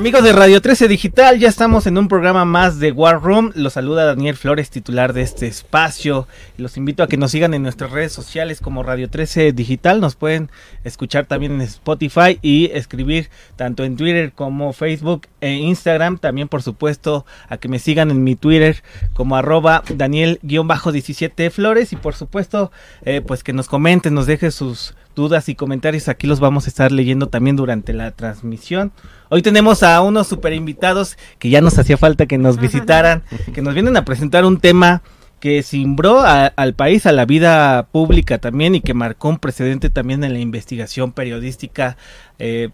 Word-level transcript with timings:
Amigos 0.00 0.24
de 0.24 0.32
Radio 0.32 0.62
13 0.62 0.88
Digital, 0.88 1.38
ya 1.38 1.50
estamos 1.50 1.86
en 1.86 1.98
un 1.98 2.08
programa 2.08 2.46
más 2.46 2.78
de 2.78 2.90
War 2.90 3.20
Room. 3.20 3.52
Los 3.54 3.74
saluda 3.74 4.06
Daniel 4.06 4.34
Flores, 4.34 4.70
titular 4.70 5.12
de 5.12 5.20
este 5.20 5.46
espacio. 5.46 6.26
Los 6.56 6.78
invito 6.78 7.02
a 7.02 7.06
que 7.06 7.18
nos 7.18 7.32
sigan 7.32 7.52
en 7.52 7.62
nuestras 7.62 7.90
redes 7.90 8.10
sociales 8.10 8.62
como 8.62 8.82
Radio 8.82 9.10
13 9.10 9.52
Digital. 9.52 10.00
Nos 10.00 10.16
pueden 10.16 10.50
escuchar 10.84 11.26
también 11.26 11.52
en 11.52 11.60
Spotify 11.60 12.38
y 12.40 12.70
escribir 12.72 13.28
tanto 13.56 13.84
en 13.84 13.98
Twitter 13.98 14.32
como 14.32 14.72
Facebook 14.72 15.26
e 15.42 15.52
Instagram. 15.52 16.16
También, 16.16 16.48
por 16.48 16.62
supuesto, 16.62 17.26
a 17.50 17.58
que 17.58 17.68
me 17.68 17.78
sigan 17.78 18.10
en 18.10 18.24
mi 18.24 18.36
Twitter 18.36 18.82
como 19.12 19.36
arroba 19.36 19.82
Daniel-17 19.94 21.50
Flores. 21.50 21.92
Y 21.92 21.96
por 21.96 22.14
supuesto, 22.14 22.72
eh, 23.02 23.20
pues 23.20 23.44
que 23.44 23.52
nos 23.52 23.68
comenten, 23.68 24.14
nos 24.14 24.24
dejen 24.24 24.50
sus 24.50 24.94
dudas 25.20 25.48
y 25.48 25.54
comentarios. 25.54 26.08
Aquí 26.08 26.26
los 26.26 26.40
vamos 26.40 26.66
a 26.66 26.70
estar 26.70 26.90
leyendo 26.90 27.28
también 27.28 27.56
durante 27.56 27.92
la 27.92 28.10
transmisión. 28.10 28.90
Hoy 29.28 29.42
tenemos 29.42 29.82
a 29.82 30.00
unos 30.00 30.26
super 30.26 30.52
invitados 30.52 31.16
que 31.38 31.50
ya 31.50 31.60
nos 31.60 31.78
hacía 31.78 31.96
falta 31.96 32.26
que 32.26 32.38
nos 32.38 32.58
visitaran, 32.58 33.22
que 33.54 33.62
nos 33.62 33.74
vienen 33.74 33.96
a 33.96 34.04
presentar 34.04 34.44
un 34.44 34.58
tema 34.58 35.02
que 35.38 35.62
simbró 35.62 36.22
al 36.22 36.74
país, 36.74 37.06
a 37.06 37.12
la 37.12 37.24
vida 37.24 37.86
pública 37.92 38.38
también 38.38 38.74
y 38.74 38.80
que 38.80 38.92
marcó 38.92 39.28
un 39.28 39.38
precedente 39.38 39.88
también 39.88 40.22
en 40.24 40.34
la 40.34 40.38
investigación 40.38 41.12
periodística 41.12 41.96
eh, 42.38 42.70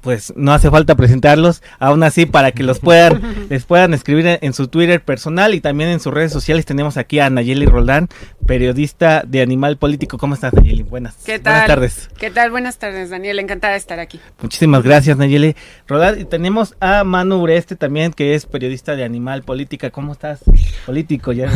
pues 0.00 0.32
no 0.36 0.52
hace 0.52 0.70
falta 0.70 0.94
presentarlos, 0.94 1.62
aún 1.78 2.02
así 2.02 2.26
para 2.26 2.52
que 2.52 2.62
los 2.62 2.78
puedan, 2.78 3.20
les 3.50 3.64
puedan 3.64 3.94
escribir 3.94 4.38
en, 4.40 4.52
su 4.52 4.68
Twitter 4.68 5.00
personal 5.00 5.54
y 5.54 5.60
también 5.60 5.90
en 5.90 6.00
sus 6.00 6.12
redes 6.12 6.32
sociales 6.32 6.66
tenemos 6.66 6.96
aquí 6.96 7.18
a 7.18 7.30
Nayeli 7.30 7.66
Roldán, 7.66 8.08
periodista 8.46 9.22
de 9.26 9.42
Animal 9.42 9.76
Político. 9.76 10.18
¿Cómo 10.18 10.34
estás 10.34 10.52
Nayeli? 10.54 10.82
Buenas, 10.82 11.16
¿Qué 11.24 11.38
tal? 11.38 11.52
buenas 11.52 11.66
tardes. 11.66 12.10
¿Qué 12.18 12.30
tal? 12.30 12.50
Buenas 12.50 12.78
tardes 12.78 13.10
Daniel, 13.10 13.38
encantada 13.38 13.72
de 13.72 13.78
estar 13.78 13.98
aquí. 13.98 14.20
Muchísimas 14.40 14.82
gracias 14.82 15.16
Nayeli 15.16 15.56
Roldán 15.86 16.20
y 16.20 16.24
tenemos 16.24 16.74
a 16.80 17.04
Manu 17.04 17.42
Ureste 17.42 17.76
también 17.76 18.12
que 18.12 18.34
es 18.34 18.46
periodista 18.46 18.96
de 18.96 19.04
Animal 19.04 19.42
Política. 19.42 19.90
¿Cómo 19.90 20.12
estás? 20.12 20.40
Político 20.86 21.32
ya. 21.32 21.50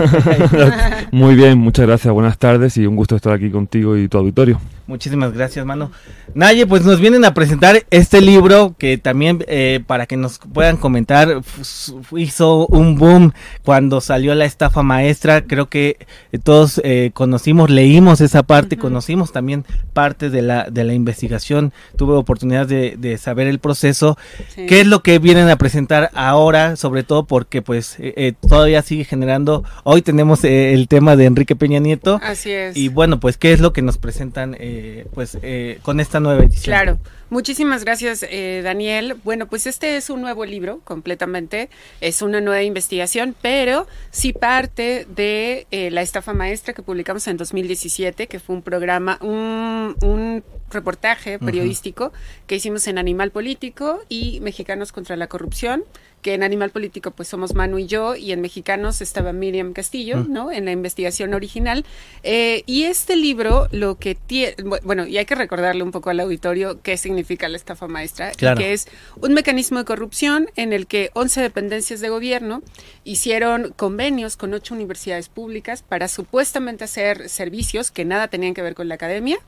Muy 1.12 1.34
bien, 1.34 1.58
muchas 1.58 1.86
gracias, 1.86 2.12
buenas 2.12 2.38
tardes 2.38 2.76
y 2.76 2.86
un 2.86 2.97
gusto 2.97 3.16
estar 3.16 3.32
aquí 3.32 3.50
contigo 3.50 3.97
y 3.97 4.08
tu 4.08 4.19
auditorio. 4.19 4.60
Muchísimas 4.86 5.32
gracias, 5.32 5.64
mano. 5.64 5.91
Naye, 6.34 6.66
pues 6.66 6.84
nos 6.84 7.00
vienen 7.00 7.25
a 7.25 7.34
presentar 7.34 7.84
este 7.91 8.20
libro 8.20 8.31
que 8.78 8.98
también, 8.98 9.44
eh, 9.48 9.81
para 9.87 10.06
que 10.06 10.16
nos 10.16 10.38
puedan 10.38 10.76
comentar, 10.76 11.43
hizo 12.16 12.66
un 12.66 12.97
boom 12.97 13.32
cuando 13.65 14.00
salió 14.00 14.34
la 14.34 14.44
estafa 14.44 14.82
maestra. 14.82 15.43
Creo 15.43 15.69
que 15.69 15.98
eh, 16.32 16.38
todos 16.38 16.81
eh, 16.84 17.10
conocimos, 17.15 17.70
leímos 17.70 18.20
esa 18.20 18.43
parte, 18.43 18.76
conocimos 18.76 19.32
también 19.32 19.65
parte 19.93 20.31
de 20.31 20.43
la, 20.43 20.70
de 20.70 20.84
la 20.84 20.94
investigación. 20.94 21.72
Tuve 21.97 22.15
oportunidad 22.15 22.66
de, 22.66 22.97
de 22.97 23.19
saber 23.19 23.47
el 23.47 23.59
proceso. 23.59 24.19
¿Qué 24.54 24.81
es 24.81 24.87
lo 24.87 25.03
que 25.03 25.19
vienen 25.19 25.49
a 25.49 25.56
presentar 25.56 26.10
ahora? 26.14 26.76
Sobre 26.76 27.03
todo 27.03 27.25
porque, 27.25 27.62
pues, 27.62 27.99
todavía 28.49 28.82
sigue 28.82 29.04
generando. 29.04 29.64
Hoy 29.84 30.03
tenemos 30.03 30.44
el 30.44 30.88
tema 30.88 31.16
de 31.16 31.26
Enrique 31.26 31.56
Peña 31.56 31.81
Nieto. 31.81 32.20
Así 32.22 32.50
es. 32.50 32.76
Y 32.76 32.88
bueno, 32.88 33.20
pues, 33.20 33.37
¿qué 33.37 33.53
es 33.53 33.60
lo 33.60 33.72
que 33.72 33.82
nos 33.82 33.99
presentan? 33.99 34.56
pues 35.14 35.38
eh, 35.43 35.78
con 35.82 36.00
esta 36.00 36.20
nueva 36.20 36.43
edición. 36.44 36.64
Claro, 36.64 36.99
muchísimas 37.31 37.84
gracias 37.84 38.22
eh, 38.28 38.60
Daniel. 38.62 39.15
Bueno, 39.25 39.47
pues 39.47 39.66
este 39.66 39.97
es 39.97 40.10
un 40.10 40.21
nuevo 40.21 40.44
libro 40.44 40.81
completamente, 40.84 41.71
es 42.00 42.22
una 42.22 42.41
nueva 42.41 42.62
investigación, 42.62 43.34
pero 43.41 43.87
sí 44.10 44.33
parte 44.33 45.06
de 45.09 45.66
eh, 45.71 45.91
la 45.91 46.03
estafa 46.03 46.32
maestra 46.32 46.75
que 46.75 46.82
publicamos 46.82 47.27
en 47.28 47.37
2017, 47.37 48.27
que 48.27 48.38
fue 48.41 48.56
un 48.56 48.62
programa, 48.62 49.19
un, 49.21 49.97
un 50.03 50.44
reportaje 50.71 51.38
periodístico 51.38 52.12
que 52.47 52.56
hicimos 52.56 52.87
en 52.88 52.99
Animal 52.99 53.31
Político 53.31 54.00
y 54.09 54.41
Mexicanos 54.41 54.93
contra 54.93 55.16
la 55.16 55.27
Corrupción 55.27 55.84
que 56.22 56.34
en 56.34 56.43
Animal 56.43 56.71
Político 56.71 57.10
pues 57.10 57.28
somos 57.28 57.55
Manu 57.55 57.78
y 57.78 57.87
yo, 57.87 58.15
y 58.15 58.33
en 58.33 58.41
Mexicanos 58.41 59.03
estaba 59.03 59.33
Miriam 59.33 59.72
Castillo, 59.72 60.25
¿no? 60.28 60.53
En 60.53 60.65
la 60.65 60.71
investigación 60.71 61.34
original. 61.34 61.84
Eh, 62.22 62.62
y 62.66 62.84
este 62.84 63.16
libro 63.16 63.69
lo 63.72 63.99
que 63.99 64.15
tiene, 64.15 64.55
bueno, 64.84 65.06
y 65.06 65.19
hay 65.19 65.27
que 65.27 65.34
recordarle 65.34 65.82
un 65.82 65.91
poco 65.91 66.11
al 66.11 66.21
auditorio 66.21 66.81
qué 66.81 66.97
significa 66.97 67.49
la 67.49 67.56
estafa 67.56 67.88
maestra, 67.88 68.31
que 68.32 68.72
es 68.72 68.87
un 69.21 69.34
mecanismo 69.34 69.81
de 69.81 69.84
corrupción 69.84 70.49
en 70.55 70.72
el 70.72 70.87
que 70.87 71.11
11 71.15 71.43
dependencias 71.43 72.00
de 72.00 72.09
gobierno 72.09 72.62
hicieron 73.05 73.72
convenios 73.77 74.37
con 74.37 74.55
ocho 74.55 74.75
universidades 74.75 75.28
públicas 75.28 75.82
para 75.82 76.06
supuestamente 76.06 76.84
hacer 76.84 77.28
servicios 77.28 77.91
que 77.91 78.05
nada 78.05 78.28
tenían 78.28 78.55
que 78.55 78.62
ver 78.62 78.75
con 78.75 78.88
la 78.88 78.94
academia 78.94 79.38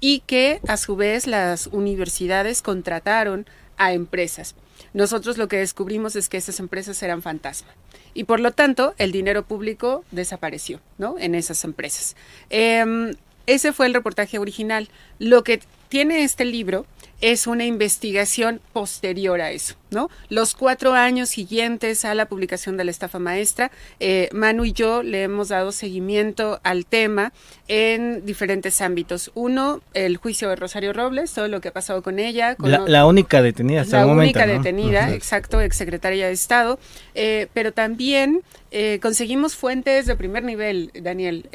y 0.00 0.20
que 0.26 0.60
a 0.66 0.76
su 0.76 0.96
vez 0.96 1.26
las 1.26 1.68
universidades 1.68 2.62
contrataron 2.62 3.46
a 3.76 3.92
empresas. 3.92 4.54
Nosotros 4.96 5.36
lo 5.36 5.46
que 5.46 5.58
descubrimos 5.58 6.16
es 6.16 6.30
que 6.30 6.38
esas 6.38 6.58
empresas 6.58 7.02
eran 7.02 7.20
fantasma 7.20 7.68
y 8.14 8.24
por 8.24 8.40
lo 8.40 8.52
tanto 8.52 8.94
el 8.96 9.12
dinero 9.12 9.44
público 9.44 10.06
desapareció 10.10 10.80
¿no? 10.96 11.16
en 11.18 11.34
esas 11.34 11.64
empresas. 11.64 12.16
Em, 12.48 13.12
ese 13.44 13.74
fue 13.74 13.84
el 13.84 13.92
reportaje 13.92 14.38
original. 14.38 14.88
Lo 15.18 15.44
que 15.44 15.60
tiene 15.90 16.24
este 16.24 16.46
libro 16.46 16.86
es 17.20 17.46
una 17.46 17.64
investigación 17.64 18.60
posterior 18.72 19.40
a 19.40 19.50
eso, 19.50 19.74
¿no? 19.90 20.10
Los 20.28 20.54
cuatro 20.54 20.92
años 20.92 21.30
siguientes 21.30 22.04
a 22.04 22.14
la 22.14 22.26
publicación 22.26 22.76
de 22.76 22.84
la 22.84 22.90
estafa 22.90 23.18
maestra, 23.18 23.70
eh, 24.00 24.28
Manu 24.32 24.66
y 24.66 24.72
yo 24.72 25.02
le 25.02 25.22
hemos 25.22 25.48
dado 25.48 25.72
seguimiento 25.72 26.60
al 26.62 26.84
tema 26.84 27.32
en 27.68 28.26
diferentes 28.26 28.82
ámbitos. 28.82 29.30
Uno, 29.34 29.80
el 29.94 30.18
juicio 30.18 30.50
de 30.50 30.56
Rosario 30.56 30.92
Robles, 30.92 31.32
todo 31.32 31.48
lo 31.48 31.60
que 31.60 31.68
ha 31.68 31.72
pasado 31.72 32.02
con 32.02 32.18
ella. 32.18 32.54
la, 32.58 33.06
única 33.06 33.40
detenida 33.40 33.80
hasta 33.80 34.02
el 34.02 34.08
momento. 34.08 34.38
La 34.38 34.44
única 34.44 34.58
detenida, 34.58 35.14
exacto, 35.14 35.60
exsecretaria 35.60 36.26
de 36.26 36.32
Estado. 36.32 36.78
Eh, 37.14 37.48
pero 37.54 37.72
también 37.72 38.42
eh, 38.70 38.98
conseguimos 39.00 39.56
fuentes 39.56 40.04
de 40.04 40.16
primer 40.16 40.44
nivel, 40.44 40.90
Daniel. 40.94 41.48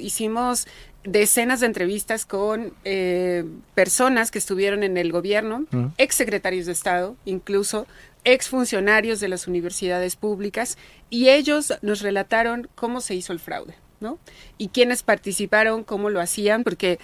hicimos 0.00 0.66
decenas 1.12 1.60
de 1.60 1.66
entrevistas 1.66 2.24
con 2.24 2.72
eh, 2.84 3.44
personas 3.74 4.30
que 4.30 4.38
estuvieron 4.38 4.82
en 4.82 4.96
el 4.96 5.12
gobierno, 5.12 5.66
ex 5.96 6.14
secretarios 6.14 6.66
de 6.66 6.72
Estado, 6.72 7.16
incluso 7.24 7.86
ex 8.24 8.48
funcionarios 8.48 9.20
de 9.20 9.28
las 9.28 9.46
universidades 9.46 10.16
públicas, 10.16 10.76
y 11.10 11.28
ellos 11.28 11.74
nos 11.82 12.02
relataron 12.02 12.68
cómo 12.74 13.00
se 13.00 13.14
hizo 13.14 13.32
el 13.32 13.40
fraude. 13.40 13.74
¿no? 14.00 14.18
Y 14.58 14.68
quiénes 14.68 15.02
participaron, 15.02 15.82
cómo 15.82 16.08
lo 16.10 16.20
hacían, 16.20 16.62
porque 16.62 17.00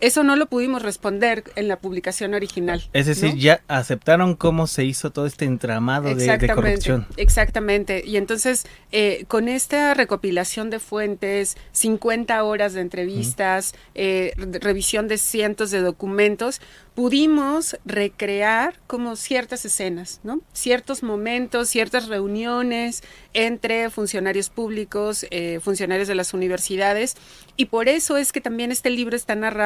eso 0.00 0.22
no 0.22 0.36
lo 0.36 0.46
pudimos 0.46 0.82
responder 0.82 1.44
en 1.54 1.68
la 1.68 1.78
publicación 1.80 2.32
original. 2.34 2.82
Es 2.92 3.06
decir, 3.06 3.30
¿no? 3.30 3.36
ya 3.36 3.60
aceptaron 3.68 4.34
cómo 4.34 4.66
se 4.66 4.84
hizo 4.84 5.10
todo 5.10 5.26
este 5.26 5.44
entramado 5.44 6.14
de, 6.14 6.38
de 6.38 6.48
corrupción. 6.48 7.06
exactamente. 7.16 8.02
Y 8.06 8.16
entonces, 8.16 8.66
eh, 8.92 9.24
con 9.28 9.48
esta 9.48 9.92
recopilación 9.94 10.70
de 10.70 10.78
fuentes, 10.78 11.56
50 11.72 12.42
horas 12.42 12.72
de 12.72 12.80
entrevistas, 12.80 13.74
eh, 13.94 14.32
re- 14.36 14.58
revisión 14.60 15.08
de 15.08 15.18
cientos 15.18 15.70
de 15.70 15.80
documentos, 15.80 16.60
pudimos 16.94 17.76
recrear 17.84 18.80
como 18.86 19.16
ciertas 19.16 19.66
escenas, 19.66 20.20
¿no? 20.24 20.40
Ciertos 20.54 21.02
momentos, 21.02 21.68
ciertas 21.68 22.08
reuniones 22.08 23.02
entre 23.34 23.90
funcionarios 23.90 24.48
públicos, 24.48 25.26
eh, 25.30 25.60
funcionarios 25.62 26.08
de 26.08 26.14
las 26.14 26.32
universidades, 26.32 27.14
y 27.58 27.66
por 27.66 27.88
eso 27.90 28.16
es 28.16 28.32
que 28.32 28.40
también 28.40 28.72
este 28.72 28.88
libro 28.88 29.14
está 29.14 29.34
narrado 29.34 29.65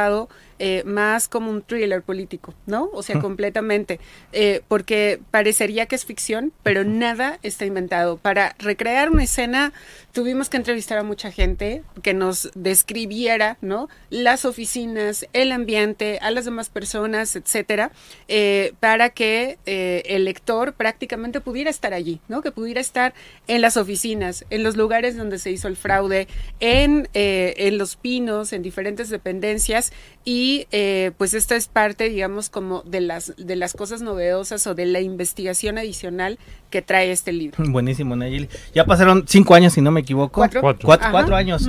eh, 0.62 0.82
más 0.84 1.26
como 1.26 1.50
un 1.50 1.62
thriller 1.62 2.02
político, 2.02 2.52
¿no? 2.66 2.90
O 2.92 3.02
sea, 3.02 3.18
completamente, 3.18 3.98
eh, 4.34 4.60
porque 4.68 5.18
parecería 5.30 5.86
que 5.86 5.94
es 5.94 6.04
ficción, 6.04 6.52
pero 6.62 6.84
nada 6.84 7.38
está 7.42 7.64
inventado. 7.64 8.18
Para 8.18 8.54
recrear 8.58 9.08
una 9.08 9.24
escena 9.24 9.72
tuvimos 10.12 10.50
que 10.50 10.58
entrevistar 10.58 10.98
a 10.98 11.02
mucha 11.02 11.32
gente 11.32 11.82
que 12.02 12.12
nos 12.12 12.50
describiera, 12.54 13.56
¿no? 13.62 13.88
Las 14.10 14.44
oficinas, 14.44 15.26
el 15.32 15.52
ambiente, 15.52 16.18
a 16.20 16.30
las 16.30 16.44
demás 16.44 16.68
personas, 16.68 17.36
etcétera, 17.36 17.90
eh, 18.28 18.74
para 18.80 19.08
que 19.08 19.56
el 19.64 20.26
lector 20.26 20.74
prácticamente 20.74 21.40
pudiera 21.40 21.70
estar 21.70 21.94
allí, 21.94 22.20
¿no? 22.28 22.42
Que 22.42 22.52
pudiera 22.52 22.82
estar 22.82 23.14
en 23.46 23.62
las 23.62 23.78
oficinas, 23.78 24.44
en 24.50 24.62
los 24.62 24.76
lugares 24.76 25.16
donde 25.16 25.38
se 25.38 25.52
hizo 25.52 25.68
el 25.68 25.76
fraude, 25.76 26.28
en, 26.58 27.08
en 27.14 27.78
los 27.78 27.96
pinos, 27.96 28.52
en 28.52 28.60
diferentes 28.60 29.08
dependencias 29.08 29.89
y 30.24 30.66
eh, 30.70 31.12
pues 31.16 31.32
esta 31.34 31.56
es 31.56 31.68
parte, 31.68 32.08
digamos, 32.08 32.50
como 32.50 32.82
de 32.82 33.00
las 33.00 33.34
de 33.38 33.56
las 33.56 33.72
cosas 33.72 34.02
novedosas 34.02 34.66
o 34.66 34.74
de 34.74 34.84
la 34.86 35.00
investigación 35.00 35.78
adicional 35.78 36.38
que 36.70 36.82
trae 36.82 37.10
este 37.10 37.32
libro. 37.32 37.56
Buenísimo, 37.70 38.14
Nayeli. 38.16 38.48
Ya 38.74 38.84
pasaron 38.84 39.24
cinco 39.26 39.54
años, 39.54 39.72
si 39.72 39.80
no 39.80 39.90
me 39.90 40.00
equivoco. 40.00 40.32
¿Cuatro? 40.40 40.60
Cuatro. 40.60 40.86
Cuatro, 40.86 41.04
Ajá. 41.06 41.12
cuatro 41.12 41.36
años. 41.36 41.68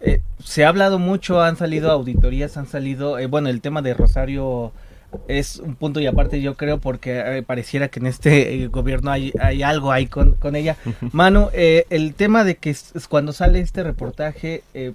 Eh, 0.00 0.20
se 0.44 0.64
ha 0.64 0.68
hablado 0.68 0.98
mucho, 0.98 1.40
han 1.40 1.56
salido 1.56 1.90
auditorías, 1.90 2.56
han 2.56 2.66
salido, 2.66 3.18
eh, 3.18 3.26
bueno, 3.26 3.48
el 3.48 3.60
tema 3.62 3.80
de 3.80 3.94
Rosario 3.94 4.72
es 5.28 5.60
un 5.60 5.76
punto 5.76 6.00
y 6.00 6.06
aparte 6.06 6.42
yo 6.42 6.56
creo 6.56 6.78
porque 6.78 7.22
eh, 7.38 7.42
pareciera 7.44 7.86
que 7.88 8.00
en 8.00 8.06
este 8.08 8.54
eh, 8.64 8.66
gobierno 8.66 9.12
hay, 9.12 9.32
hay 9.40 9.62
algo 9.62 9.92
ahí 9.92 10.06
con, 10.08 10.32
con 10.34 10.56
ella. 10.56 10.76
Manu, 11.12 11.48
eh, 11.52 11.86
el 11.90 12.14
tema 12.14 12.42
de 12.42 12.56
que 12.56 12.70
es- 12.70 12.90
es 12.96 13.06
cuando 13.06 13.32
sale 13.32 13.60
este 13.60 13.84
reportaje 13.84 14.64
eh, 14.74 14.92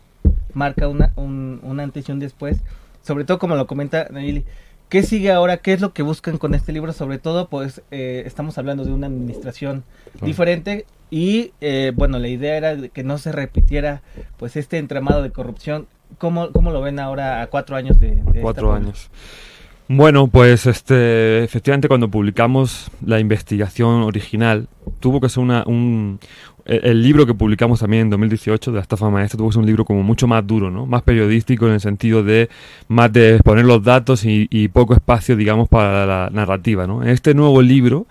marca 0.54 0.88
una, 0.88 1.12
un, 1.16 1.60
un 1.64 1.80
antes 1.80 2.08
y 2.08 2.12
un 2.12 2.20
después, 2.20 2.62
sobre 3.02 3.26
todo 3.26 3.40
como 3.40 3.56
lo 3.56 3.68
comenta 3.68 4.08
Nayeli. 4.10 4.46
¿Qué 4.90 5.04
sigue 5.04 5.32
ahora? 5.32 5.58
¿Qué 5.58 5.74
es 5.74 5.82
lo 5.82 5.94
que 5.94 6.02
buscan 6.02 6.40
con 6.40 6.56
este 6.56 6.74
libro? 6.74 6.94
Sobre 6.94 7.20
todo, 7.20 7.48
pues 7.48 7.84
eh, 7.92 8.24
estamos 8.26 8.58
hablando 8.58 8.86
de 8.86 8.92
una 8.92 9.06
administración 9.06 9.84
diferente 10.22 10.88
y 11.12 11.52
eh, 11.62 11.92
bueno, 11.96 12.18
la 12.18 12.28
idea 12.28 12.58
era 12.58 12.76
que 12.88 13.04
no 13.04 13.20
se 13.20 13.32
repitiera 13.32 14.02
pues 14.38 14.56
este 14.56 14.80
entramado 14.80 15.22
de 15.22 15.32
corrupción. 15.32 15.88
¿Cómo, 16.18 16.52
cómo 16.52 16.72
lo 16.72 16.82
ven 16.82 17.00
ahora 17.00 17.44
a 17.44 17.48
cuatro 17.48 17.76
años 17.76 18.00
de, 18.00 18.16
de 18.32 18.42
Cuatro 18.42 18.74
años. 18.74 19.12
Bueno, 19.88 20.28
pues 20.28 20.68
este, 20.68 21.44
efectivamente 21.44 21.88
cuando 21.88 22.10
publicamos 22.10 22.92
la 23.04 23.20
investigación 23.20 24.04
original, 24.04 24.68
tuvo 25.00 25.20
que 25.20 25.30
ser 25.30 25.44
una, 25.44 25.64
un, 25.66 26.20
el, 26.70 26.86
el 26.86 27.04
libro 27.04 27.26
que 27.26 27.34
publicamos 27.34 27.80
también 27.80 28.04
en 28.04 28.10
2018 28.12 28.72
de 28.72 28.76
la 28.76 28.82
estafa 28.82 29.10
maestra 29.10 29.38
tuvo 29.38 29.50
que 29.50 29.54
ser 29.54 29.62
un 29.62 29.66
libro 29.66 29.86
como 29.86 30.04
mucho 30.04 30.28
más 30.28 30.46
duro, 30.46 30.70
¿no? 30.70 30.86
Más 30.86 31.02
periodístico 31.02 31.68
en 31.68 31.74
el 31.74 31.82
sentido 31.82 32.24
de 32.24 32.50
más 32.88 33.12
de 33.12 33.36
exponer 33.36 33.66
los 33.66 33.84
datos 33.84 34.24
y, 34.24 34.48
y 34.52 34.68
poco 34.68 34.94
espacio, 34.94 35.36
digamos, 35.36 35.68
para 35.68 36.06
la 36.06 36.30
narrativa, 36.32 36.86
¿no? 36.86 37.04
Este 37.04 37.34
nuevo 37.34 37.62
libro 37.62 38.06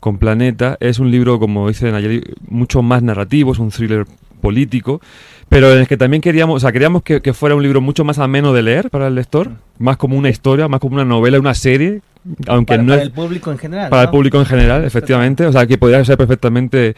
con 0.00 0.18
Planeta 0.18 0.76
es 0.80 0.98
un 0.98 1.10
libro, 1.10 1.38
como 1.38 1.68
dice 1.68 1.90
Nayeli, 1.90 2.22
mucho 2.48 2.82
más 2.82 3.02
narrativo, 3.02 3.52
es 3.52 3.58
un 3.58 3.70
thriller 3.70 4.06
político, 4.40 5.00
pero 5.48 5.72
en 5.72 5.80
el 5.80 5.88
que 5.88 5.96
también 5.96 6.20
queríamos, 6.20 6.56
o 6.56 6.60
sea, 6.60 6.72
queríamos 6.72 7.02
que, 7.02 7.20
que 7.20 7.34
fuera 7.34 7.54
un 7.56 7.62
libro 7.62 7.80
mucho 7.80 8.04
más 8.04 8.18
ameno 8.18 8.52
de 8.52 8.62
leer 8.62 8.90
para 8.90 9.08
el 9.08 9.14
lector, 9.14 9.50
más 9.78 9.96
como 9.96 10.16
una 10.16 10.28
historia, 10.28 10.68
más 10.68 10.80
como 10.80 10.94
una 10.94 11.04
novela, 11.04 11.38
una 11.40 11.54
serie, 11.54 12.00
aunque 12.46 12.72
Para, 12.74 12.82
no 12.82 12.88
para 12.90 13.00
es 13.02 13.06
el 13.08 13.12
público 13.12 13.50
en 13.52 13.58
general. 13.58 13.90
para 13.90 14.02
el 14.02 14.10
público 14.10 14.38
en 14.38 14.46
general, 14.46 14.84
efectivamente, 14.84 15.46
o 15.46 15.52
sea, 15.52 15.66
que 15.66 15.78
podría 15.78 16.04
ser 16.04 16.16
perfectamente 16.16 16.94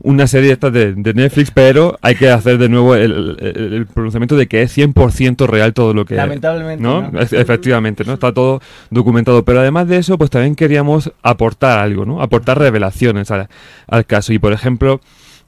una 0.00 0.26
serie 0.26 0.50
esta 0.52 0.70
de, 0.70 0.94
de 0.94 1.14
Netflix, 1.14 1.50
pero 1.52 1.96
hay 2.02 2.16
que 2.16 2.28
hacer 2.28 2.58
de 2.58 2.68
nuevo 2.68 2.94
el, 2.96 3.36
el- 3.40 3.72
el 3.74 3.86
pronunciamiento 3.86 4.36
de 4.36 4.48
que 4.48 4.62
es 4.62 4.76
100% 4.76 5.46
real 5.46 5.72
todo 5.74 5.94
lo 5.94 6.04
que 6.04 6.16
Lamentablemente. 6.16 6.82
¿no? 6.82 7.10
Efectivamente, 7.20 8.04
¿no? 8.04 8.14
Está 8.14 8.32
todo 8.32 8.60
documentado. 8.90 9.44
Pero 9.44 9.60
además 9.60 9.86
de 9.88 9.98
eso, 9.98 10.18
pues 10.18 10.30
también 10.30 10.56
queríamos 10.56 11.12
aportar 11.22 11.78
algo, 11.78 12.04
¿no? 12.04 12.20
Aportar 12.20 12.58
revelaciones 12.58 13.30
al, 13.30 13.48
al 13.86 14.04
caso. 14.06 14.32
Y 14.32 14.40
por 14.40 14.52
ejemplo, 14.52 15.00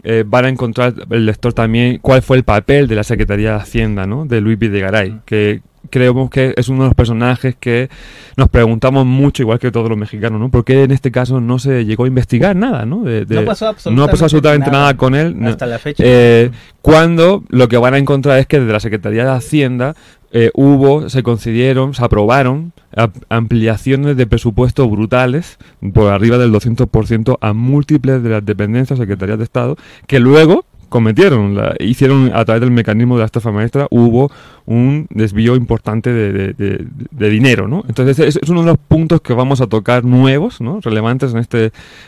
eh, 0.04 0.22
van 0.25 0.44
a 0.44 0.48
encontrar 0.50 0.94
el 1.10 1.26
lector 1.26 1.52
también 1.52 1.98
cuál 2.00 2.22
fue 2.22 2.36
el 2.36 2.44
papel 2.44 2.86
de 2.86 2.94
la 2.94 3.02
Secretaría 3.02 3.50
de 3.54 3.56
Hacienda, 3.56 4.06
¿no? 4.06 4.25
De 4.25 4.40
Luis 4.40 4.58
Videgaray, 4.58 5.20
que 5.25 5.62
creemos 5.90 6.31
que 6.31 6.54
es 6.56 6.69
uno 6.69 6.82
de 6.84 6.88
los 6.88 6.94
personajes 6.94 7.54
que 7.58 7.88
nos 8.36 8.48
preguntamos 8.48 9.06
mucho, 9.06 9.42
igual 9.42 9.58
que 9.58 9.70
todos 9.70 9.88
los 9.88 9.98
mexicanos, 9.98 10.40
¿no? 10.40 10.50
¿Por 10.50 10.64
qué 10.64 10.84
en 10.84 10.90
este 10.90 11.10
caso 11.10 11.40
no 11.40 11.58
se 11.58 11.84
llegó 11.84 12.04
a 12.04 12.08
investigar 12.08 12.56
nada, 12.56 12.84
¿no? 12.86 13.02
De- 13.02 13.25
de- 13.25 13.34
No 13.36 13.44
pasó 13.44 13.75
no 13.90 14.06
pasó 14.06 14.25
absolutamente 14.25 14.70
nada, 14.70 14.96
con 14.96 15.14
él. 15.14 15.34
no. 15.38 15.48
Hasta 15.50 15.66
la 15.66 15.78
fecha. 15.78 16.02
Eh, 16.06 16.50
cuando 16.82 17.44
lo 17.48 17.69
que 17.69 17.76
van 17.76 17.94
a 17.94 17.98
encontrar 17.98 18.38
es 18.38 18.46
que 18.46 18.60
desde 18.60 18.72
la 18.72 18.81
Secretaría 18.81 19.25
de 19.25 19.31
Hacienda 19.31 19.94
eh, 20.36 20.50
hubo, 20.54 21.08
se 21.08 21.22
concedieron, 21.22 21.94
se 21.94 22.04
aprobaron 22.04 22.72
ap- 22.96 23.14
ampliaciones 23.28 24.16
de 24.16 24.26
presupuesto 24.26 24.88
brutales, 24.88 25.58
por 25.92 26.10
arriba 26.12 26.38
del 26.38 26.50
200% 26.52 27.38
a 27.40 27.52
múltiples 27.52 28.20
de 28.22 28.31
las 28.31 28.44
dependencias, 28.44 28.98
secretarías 28.98 29.38
de 29.38 29.44
Estado, 29.44 29.76
que 30.08 30.19
luego 30.19 30.64
cometieron, 30.88 31.54
la- 31.54 31.75
hicieron 31.81 32.31
a 32.34 32.44
través 32.44 32.60
del 32.60 32.70
mecanismo 32.70 33.16
de 33.16 33.20
la 33.20 33.26
estafa 33.26 33.52
maestra, 33.52 33.86
hubo 33.90 34.31
un 34.66 35.06
desvío 35.10 35.56
importante 35.56 36.12
de, 36.12 36.32
de- 36.32 36.52
de- 36.54 36.86
de 37.10 37.31
dinero, 37.31 37.69
¿no? 37.69 37.84
Entonces 37.88 38.19
es, 38.19 38.38
es 38.42 38.48
uno 38.48 38.60
de 38.60 38.66
los 38.69 38.78
puntos 38.78 39.20
que 39.20 39.32
vamos 39.34 39.60
a 39.60 39.66
tocar 39.66 40.04
nuevos, 40.04 40.60
¿no? 40.60 40.81
Relevantes 40.82 41.32
en 41.32 41.38
este, 41.38 41.64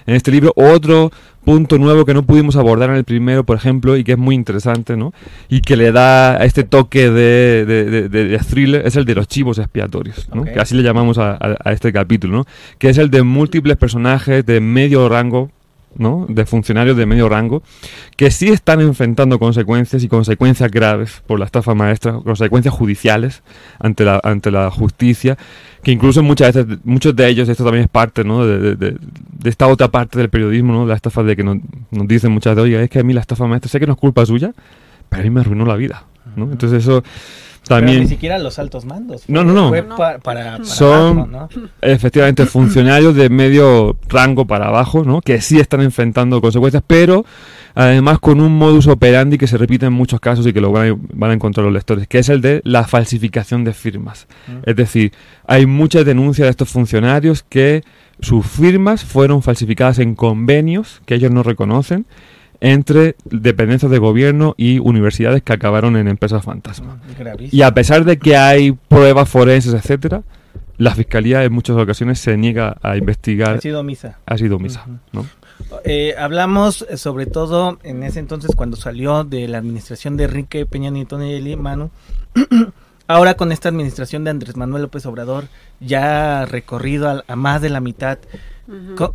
en 0.06 0.14
este 0.14 0.31
libro. 0.31 0.52
Otro 0.56 1.11
punto 1.44 1.78
nuevo 1.78 2.05
que 2.05 2.12
no 2.14 2.25
pudimos 2.25 2.56
abordar 2.56 2.90
en 2.90 2.96
el 2.96 3.05
primero, 3.05 3.44
por 3.44 3.56
ejemplo, 3.56 3.96
y 3.96 4.02
que 4.02 4.12
es 4.12 4.19
muy 4.19 4.34
interesante, 4.34 4.96
¿no? 4.96 5.12
Y 5.49 5.61
que 5.61 5.76
le 5.76 5.93
da 5.93 6.38
este 6.44 6.64
toque 6.64 7.08
de, 7.11 8.38
thriller, 8.49 8.87
es 8.87 8.96
el 8.96 9.05
de 9.05 9.14
los 9.14 9.28
chivos 9.28 9.58
expiatorios. 9.58 10.28
Que 10.52 10.58
así 10.61 10.75
le 10.75 10.82
llamamos 10.82 11.19
a, 11.19 11.32
a- 11.32 11.56
a 11.64 11.73
este 11.73 11.93
capítulo, 11.93 12.38
¿no? 12.38 12.44
Que 12.78 12.88
es 12.88 12.99
el 12.99 13.11
de 13.11 13.23
múltiples 13.23 13.76
personajes 13.76 14.44
de 14.44 14.61
medio 14.61 15.08
rango, 15.08 15.50
¿no? 15.99 16.27
De 16.29 16.45
funcionarios 16.47 16.97
de 16.97 17.07
medio 17.07 17.29
rango, 17.29 17.63
que 18.17 18.31
sí 18.31 18.49
están 18.49 18.81
enfrentando 18.81 19.39
consecuencias 19.39 20.03
y 20.03 20.09
consecuencias 20.09 20.71
graves 20.71 21.23
por 21.27 21.39
la 21.39 21.45
estafa 21.47 21.75
maestra, 21.75 22.13
consecuencias 22.25 22.75
judiciales 22.75 23.43
ante 23.79 24.05
la, 24.05 24.21
ante 24.23 24.51
la 24.51 24.71
justicia, 24.71 25.37
que 25.83 25.93
incluso 25.93 26.23
muchas 26.23 26.55
veces, 26.55 26.79
muchos 26.85 27.15
de 27.17 27.29
ellos, 27.29 27.49
esto 27.49 27.65
también 27.65 27.85
es 27.85 27.91
parte 27.91 28.25
¿no? 28.25 28.45
de, 28.47 28.77
de- 28.77 28.97
esta 29.45 29.67
otra 29.69 29.89
parte 29.89 30.19
del 30.19 30.29
periodismo, 30.29 30.73
¿no? 30.73 30.87
la 30.87 30.95
estafa 30.95 31.23
de 31.23 31.37
que 31.37 31.45
nos, 31.45 31.59
nos 31.91 32.09
dicen 32.09 32.33
muchas 32.33 32.57
veces, 32.57 32.65
oiga, 32.65 32.83
es 32.83 32.91
que 32.91 32.99
a 32.99 33.03
mí 33.05 33.13
la 33.13 33.21
estafa 33.21 33.47
maestra 33.47 33.71
sé 33.71 33.79
que 33.79 33.87
no 33.87 33.93
es 33.93 33.99
culpa 33.99 34.26
suya, 34.26 34.53
pero 35.09 35.23
a 35.23 35.25
mí 35.25 35.31
me 35.31 35.41
arruinó 35.41 35.65
la 35.65 35.76
vida. 35.76 36.05
¿no? 36.35 36.50
Entonces 36.50 36.83
eso 36.83 37.03
Pero 37.68 37.87
ni 37.87 38.06
siquiera 38.06 38.38
los 38.38 38.58
altos 38.58 38.85
mandos. 38.85 39.25
No, 39.28 39.42
no, 39.44 39.52
no. 39.52 39.68
Fue 39.68 39.82
No. 39.82 39.96
pa- 39.96 40.18
para, 40.18 40.52
para 40.58 40.64
Son- 40.64 41.18
abajo, 41.20 41.26
¿no? 41.30 41.49
efectivamente 41.82 42.46
funcionarios 42.46 43.14
de 43.14 43.28
medio 43.28 43.96
rango 44.08 44.46
para 44.46 44.66
abajo, 44.68 45.02
¿no? 45.04 45.20
Que 45.20 45.40
sí 45.40 45.58
están 45.58 45.80
enfrentando 45.80 46.40
consecuencias, 46.40 46.82
pero 46.87 47.25
además 47.75 48.18
con 48.20 48.40
un 48.40 48.56
modus 48.56 48.87
operandi 48.87 49.37
que 49.37 49.46
se 49.46 49.58
repite 49.58 49.87
en 49.87 49.92
muchos 49.92 50.20
casos 50.20 50.46
y 50.46 50.52
que 50.52 50.61
lo 50.61 50.73
van 50.73 50.92
a, 50.92 50.96
van 51.12 51.30
a 51.30 51.35
encontrar 51.35 51.64
los 51.64 51.73
lectores, 51.75 52.06
que 52.06 52.18
es 52.18 52.28
el 52.28 52.40
de 52.40 52.61
la 52.64 52.85
falsificación 52.85 53.64
de 53.64 53.73
firmas. 53.75 54.26
Mm. 54.46 54.68
Es 54.70 54.76
decir, 54.76 55.12
hay 55.46 55.66
muchas 55.66 56.04
denuncias 56.04 56.46
de 56.46 56.50
estos 56.50 56.68
funcionarios 56.70 57.44
que 57.49 57.82
sus 58.20 58.46
firmas 58.46 59.04
fueron 59.04 59.42
falsificadas 59.42 59.99
en 59.99 60.14
convenios 60.14 61.02
que 61.04 61.16
ellos 61.16 61.30
no 61.30 61.42
reconocen 61.42 62.06
entre 62.61 63.17
dependencias 63.25 63.91
de 63.91 63.99
gobierno 63.99 64.55
y 64.57 64.79
universidades 64.79 65.43
que 65.43 65.53
acabaron 65.53 65.97
en 65.97 66.09
empresas 66.09 66.45
fantasma. 66.45 67.01
Gravísimo. 67.19 67.51
Y 67.59 67.63
a 67.63 67.73
pesar 67.75 68.05
de 68.05 68.19
que 68.19 68.37
hay 68.37 68.73
pruebas 68.73 69.29
forenses, 69.29 69.75
etcétera, 69.75 70.23
la 70.79 70.95
fiscalía 70.95 71.43
en 71.45 71.53
muchas 71.53 71.77
ocasiones 71.77 72.19
se 72.19 72.37
niega 72.37 72.77
a 72.83 72.97
investigar. 72.97 73.57
Ha 73.57 73.61
sido 73.61 73.83
misa. 73.83 74.19
Ha 74.27 74.39
sido 74.39 74.57
omisa, 74.57 74.85
Ujú. 74.87 74.99
¿no? 75.13 75.27
Eh, 75.85 76.15
hablamos 76.19 76.87
eh, 76.89 76.97
sobre 76.99 77.27
todo 77.27 77.79
en 77.83 78.03
ese 78.03 78.19
entonces 78.19 78.55
cuando 78.55 78.77
salió 78.77 79.25
de 79.25 79.49
la 79.49 79.59
administración 79.59 80.17
de 80.17 80.25
Enrique 80.25 80.67
Peña 80.67 80.91
Nieto 80.91 81.23
y 81.23 81.57
Manu. 81.57 81.91
Ahora 83.09 83.35
con 83.35 83.53
esta 83.53 83.69
administración 83.69 84.25
de 84.25 84.31
Andrés 84.31 84.57
Manuel 84.57 84.83
López 84.83 85.07
Obrador, 85.07 85.45
ya 85.81 86.45
recorrido 86.45 87.09
a, 87.09 87.25
a 87.27 87.37
más 87.37 87.63
de 87.63 87.71
la 87.71 87.81
mitad, 87.81 88.19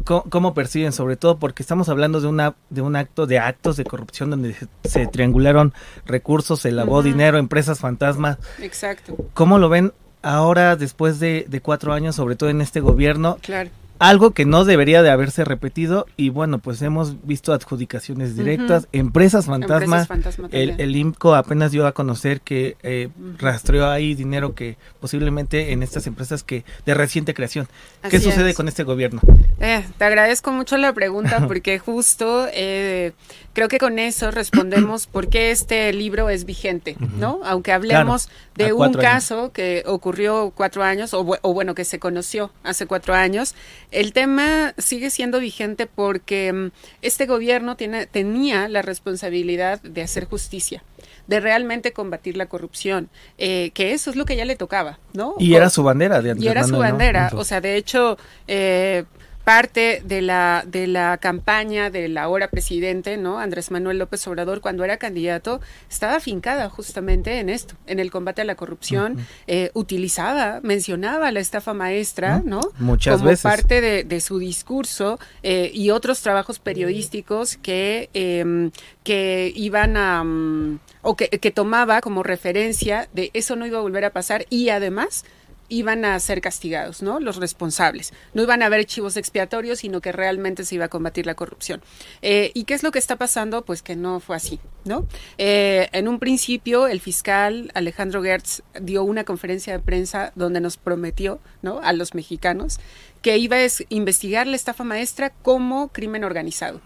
¿Cómo 0.06 0.54
perciben? 0.54 0.92
Sobre 0.92 1.18
todo 1.18 1.38
porque 1.38 1.64
estamos 1.64 1.90
hablando 1.90 2.22
de 2.22 2.28
una 2.28 2.56
de 2.70 2.82
un 2.82 2.96
acto 2.96 3.26
de 3.28 3.40
actos 3.40 3.78
de 3.78 3.84
corrupción 3.84 4.30
donde 4.30 4.54
se, 4.54 4.68
se 4.84 5.08
triangularon 5.08 5.74
recursos, 6.06 6.60
se 6.62 6.72
lavó 6.72 7.04
dinero, 7.04 7.38
empresas 7.38 7.80
fantasmas. 7.80 8.38
Exacto. 8.62 9.16
¿Cómo 9.34 9.60
lo 9.60 9.70
ven 9.70 9.94
ahora 10.22 10.76
después 10.76 11.20
de, 11.20 11.46
de 11.48 11.62
cuatro 11.62 11.94
años, 11.94 12.16
sobre 12.16 12.36
todo 12.36 12.50
en 12.50 12.62
este 12.62 12.80
gobierno, 12.80 13.38
Claro. 13.42 13.70
Algo 14.02 14.32
que 14.32 14.46
no 14.46 14.66
debería 14.66 15.04
de 15.04 15.12
haberse 15.12 15.46
repetido 15.46 16.08
y 16.18 16.30
bueno, 16.30 16.58
pues 16.58 16.82
hemos 16.82 17.24
visto 17.24 17.54
adjudicaciones 17.54 18.36
directas, 18.36 18.88
empresas 18.94 19.46
fantasma, 19.46 20.02
Empresas 20.02 20.08
fantasma 20.08 20.50
el, 20.52 20.74
el 20.80 20.96
IMCO 20.96 21.36
apenas 21.36 21.72
dio 21.72 21.86
a 21.86 21.92
conocer 21.92 22.42
que 22.42 22.78
eh, 22.82 23.10
rastreó 23.38 23.88
ahí 23.92 24.16
dinero 24.16 24.56
que 24.56 24.78
posiblemente 25.00 25.72
en 25.72 25.84
estas 25.84 26.08
empresas 26.08 26.42
que 26.42 26.66
de 26.88 26.96
reciente 26.96 27.36
creación. 27.36 27.68
¿Qué 28.10 28.20
sucede 28.20 28.56
con 28.56 28.68
este 28.68 28.82
gobierno? 28.82 29.22
Eh, 29.60 29.86
te 30.00 30.04
agradezco 30.04 30.52
mucho 30.52 30.78
la 30.78 30.94
pregunta 30.94 31.46
porque 31.48 31.78
justo 31.78 32.48
eh, 32.54 33.12
creo 33.54 33.68
que 33.68 33.78
con 33.78 34.00
eso 34.00 34.32
respondemos 34.32 35.06
por 35.06 35.28
qué 35.30 35.52
este 35.52 35.94
libro 35.94 36.30
es 36.30 36.46
vigente, 36.46 36.98
¿no? 37.20 37.40
Aunque 37.44 37.72
hablemos 37.72 38.26
Claro, 38.28 38.42
de 38.56 38.74
un 38.74 38.84
años. 38.86 38.98
caso 38.98 39.52
que 39.54 39.84
ocurrió 39.86 40.52
cuatro 40.56 40.82
años, 40.84 41.14
o, 41.14 41.38
o 41.42 41.54
bueno, 41.54 41.76
que 41.76 41.86
se 41.86 42.00
conoció 42.00 42.52
hace 42.64 42.88
cuatro 42.88 43.14
años, 43.14 43.54
el 43.92 44.14
tema 44.14 44.74
sigue 44.78 45.10
siendo 45.10 45.40
vigente 45.40 45.86
porque 45.86 46.52
mm, 46.52 46.72
este 47.02 47.26
gobierno 47.26 47.76
tiene, 47.76 48.08
tenía 48.08 48.68
la 48.68 48.82
responsabilidad 48.82 49.82
de 49.82 50.02
hacer 50.02 50.26
justicia 50.26 50.84
de 51.28 51.40
realmente 51.40 51.94
combatir 51.94 52.36
la 52.36 52.48
corrupción, 52.48 53.10
eh, 53.38 53.72
que 53.74 53.94
eso 53.94 54.10
es 54.10 54.16
lo 54.16 54.26
que 54.26 54.36
ya 54.36 54.44
le 54.44 54.56
tocaba, 54.56 55.00
¿no? 55.14 55.36
Y 55.40 55.56
era 55.56 55.70
su 55.70 55.84
bandera 55.84 56.22
de 56.22 56.32
Andrés 56.32 56.46
y 56.46 56.50
era 56.50 56.64
su 56.64 56.78
bandera, 56.78 57.32
o 57.36 57.44
sea, 57.44 57.62
de 57.62 57.78
hecho, 57.78 58.18
eh, 58.48 59.06
parte 59.52 60.02
de 60.06 60.22
la, 60.22 60.64
de 60.66 60.88
la 60.88 61.18
campaña 61.18 61.90
del 61.90 62.18
ahora 62.18 62.50
presidente, 62.50 63.18
¿no? 63.18 63.38
Andrés 63.38 63.70
Manuel 63.70 63.98
López 63.98 64.26
Obrador, 64.28 64.62
cuando 64.62 64.86
era 64.86 64.96
candidato, 64.96 65.60
estaba 65.90 66.16
afincada 66.16 66.70
justamente 66.70 67.38
en 67.38 67.50
esto, 67.50 67.76
en 67.86 68.00
el 68.00 68.12
combate 68.12 68.44
a 68.44 68.46
la 68.46 68.56
corrupción, 68.56 69.18
eh, 69.48 69.70
utilizaba, 69.74 70.62
mencionaba 70.64 71.34
la 71.34 71.42
estafa 71.42 71.74
maestra, 71.74 72.42
¿no? 72.46 72.62
Muchas 72.80 73.18
Como 73.18 73.30
veces. 73.30 73.44
parte 73.44 73.82
de, 73.82 74.06
de 74.06 74.22
su 74.22 74.40
discurso 74.40 75.20
eh, 75.44 75.70
y 75.74 75.90
otros 75.90 76.22
trabajos 76.22 76.60
periodísticos 76.60 77.58
que, 77.58 78.10
eh, 78.14 78.70
que 79.04 79.52
iban 79.54 79.98
a, 79.98 80.24
mm, 80.24 80.80
o 81.02 81.18
que, 81.18 81.28
que 81.28 81.52
tomaba 81.52 82.00
como 82.00 82.24
referencia 82.24 83.10
de 83.14 83.32
eso 83.34 83.58
no 83.58 83.66
iba 83.66 83.80
a 83.80 83.82
volver 83.82 84.06
a 84.06 84.12
pasar 84.12 84.46
y 84.50 84.70
además 84.70 85.26
iban 85.72 86.06
a 86.06 86.20
ser 86.20 86.42
castigados, 86.42 87.02
¿no? 87.02 87.20
Los 87.20 87.38
responsables. 87.38 88.14
No 88.34 88.44
iban 88.44 88.62
a 88.62 88.68
haber 88.68 88.86
chivos 88.86 89.18
expiatorios, 89.18 89.80
sino 89.80 90.02
que 90.02 90.12
realmente 90.12 90.66
se 90.66 90.76
iba 90.76 90.86
a 90.86 90.90
combatir 90.90 91.26
la 91.26 91.34
corrupción. 91.34 91.82
Eh, 92.22 92.52
¿Y 92.54 92.66
qué 92.66 92.74
es 92.76 92.84
lo 92.84 92.92
que 92.92 93.00
está 93.00 93.16
pasando? 93.16 93.64
Pues 93.66 93.82
que 93.82 93.96
no 93.96 94.20
fue 94.20 94.36
así, 94.36 94.60
¿no? 94.86 95.08
Eh, 95.38 95.88
en 95.94 96.08
un 96.08 96.20
principio, 96.20 96.88
el 96.88 97.00
fiscal 97.00 97.72
Alejandro 97.74 98.22
Gertz 98.22 98.62
dio 98.80 99.04
una 99.04 99.24
conferencia 99.24 99.72
de 99.74 99.80
prensa 99.80 100.34
donde 100.36 100.60
nos 100.62 100.78
prometió, 100.78 101.40
¿no? 101.62 101.80
A 101.82 101.94
los 101.94 102.14
mexicanos 102.14 102.80
que 103.22 103.38
iba 103.38 103.56
a 103.56 103.62
es- 103.64 103.86
investigar 103.90 104.48
la 104.48 104.56
estafa 104.58 104.84
maestra 104.84 105.30
como 105.30 105.88
crimen 105.90 106.24
organizado. 106.24 106.82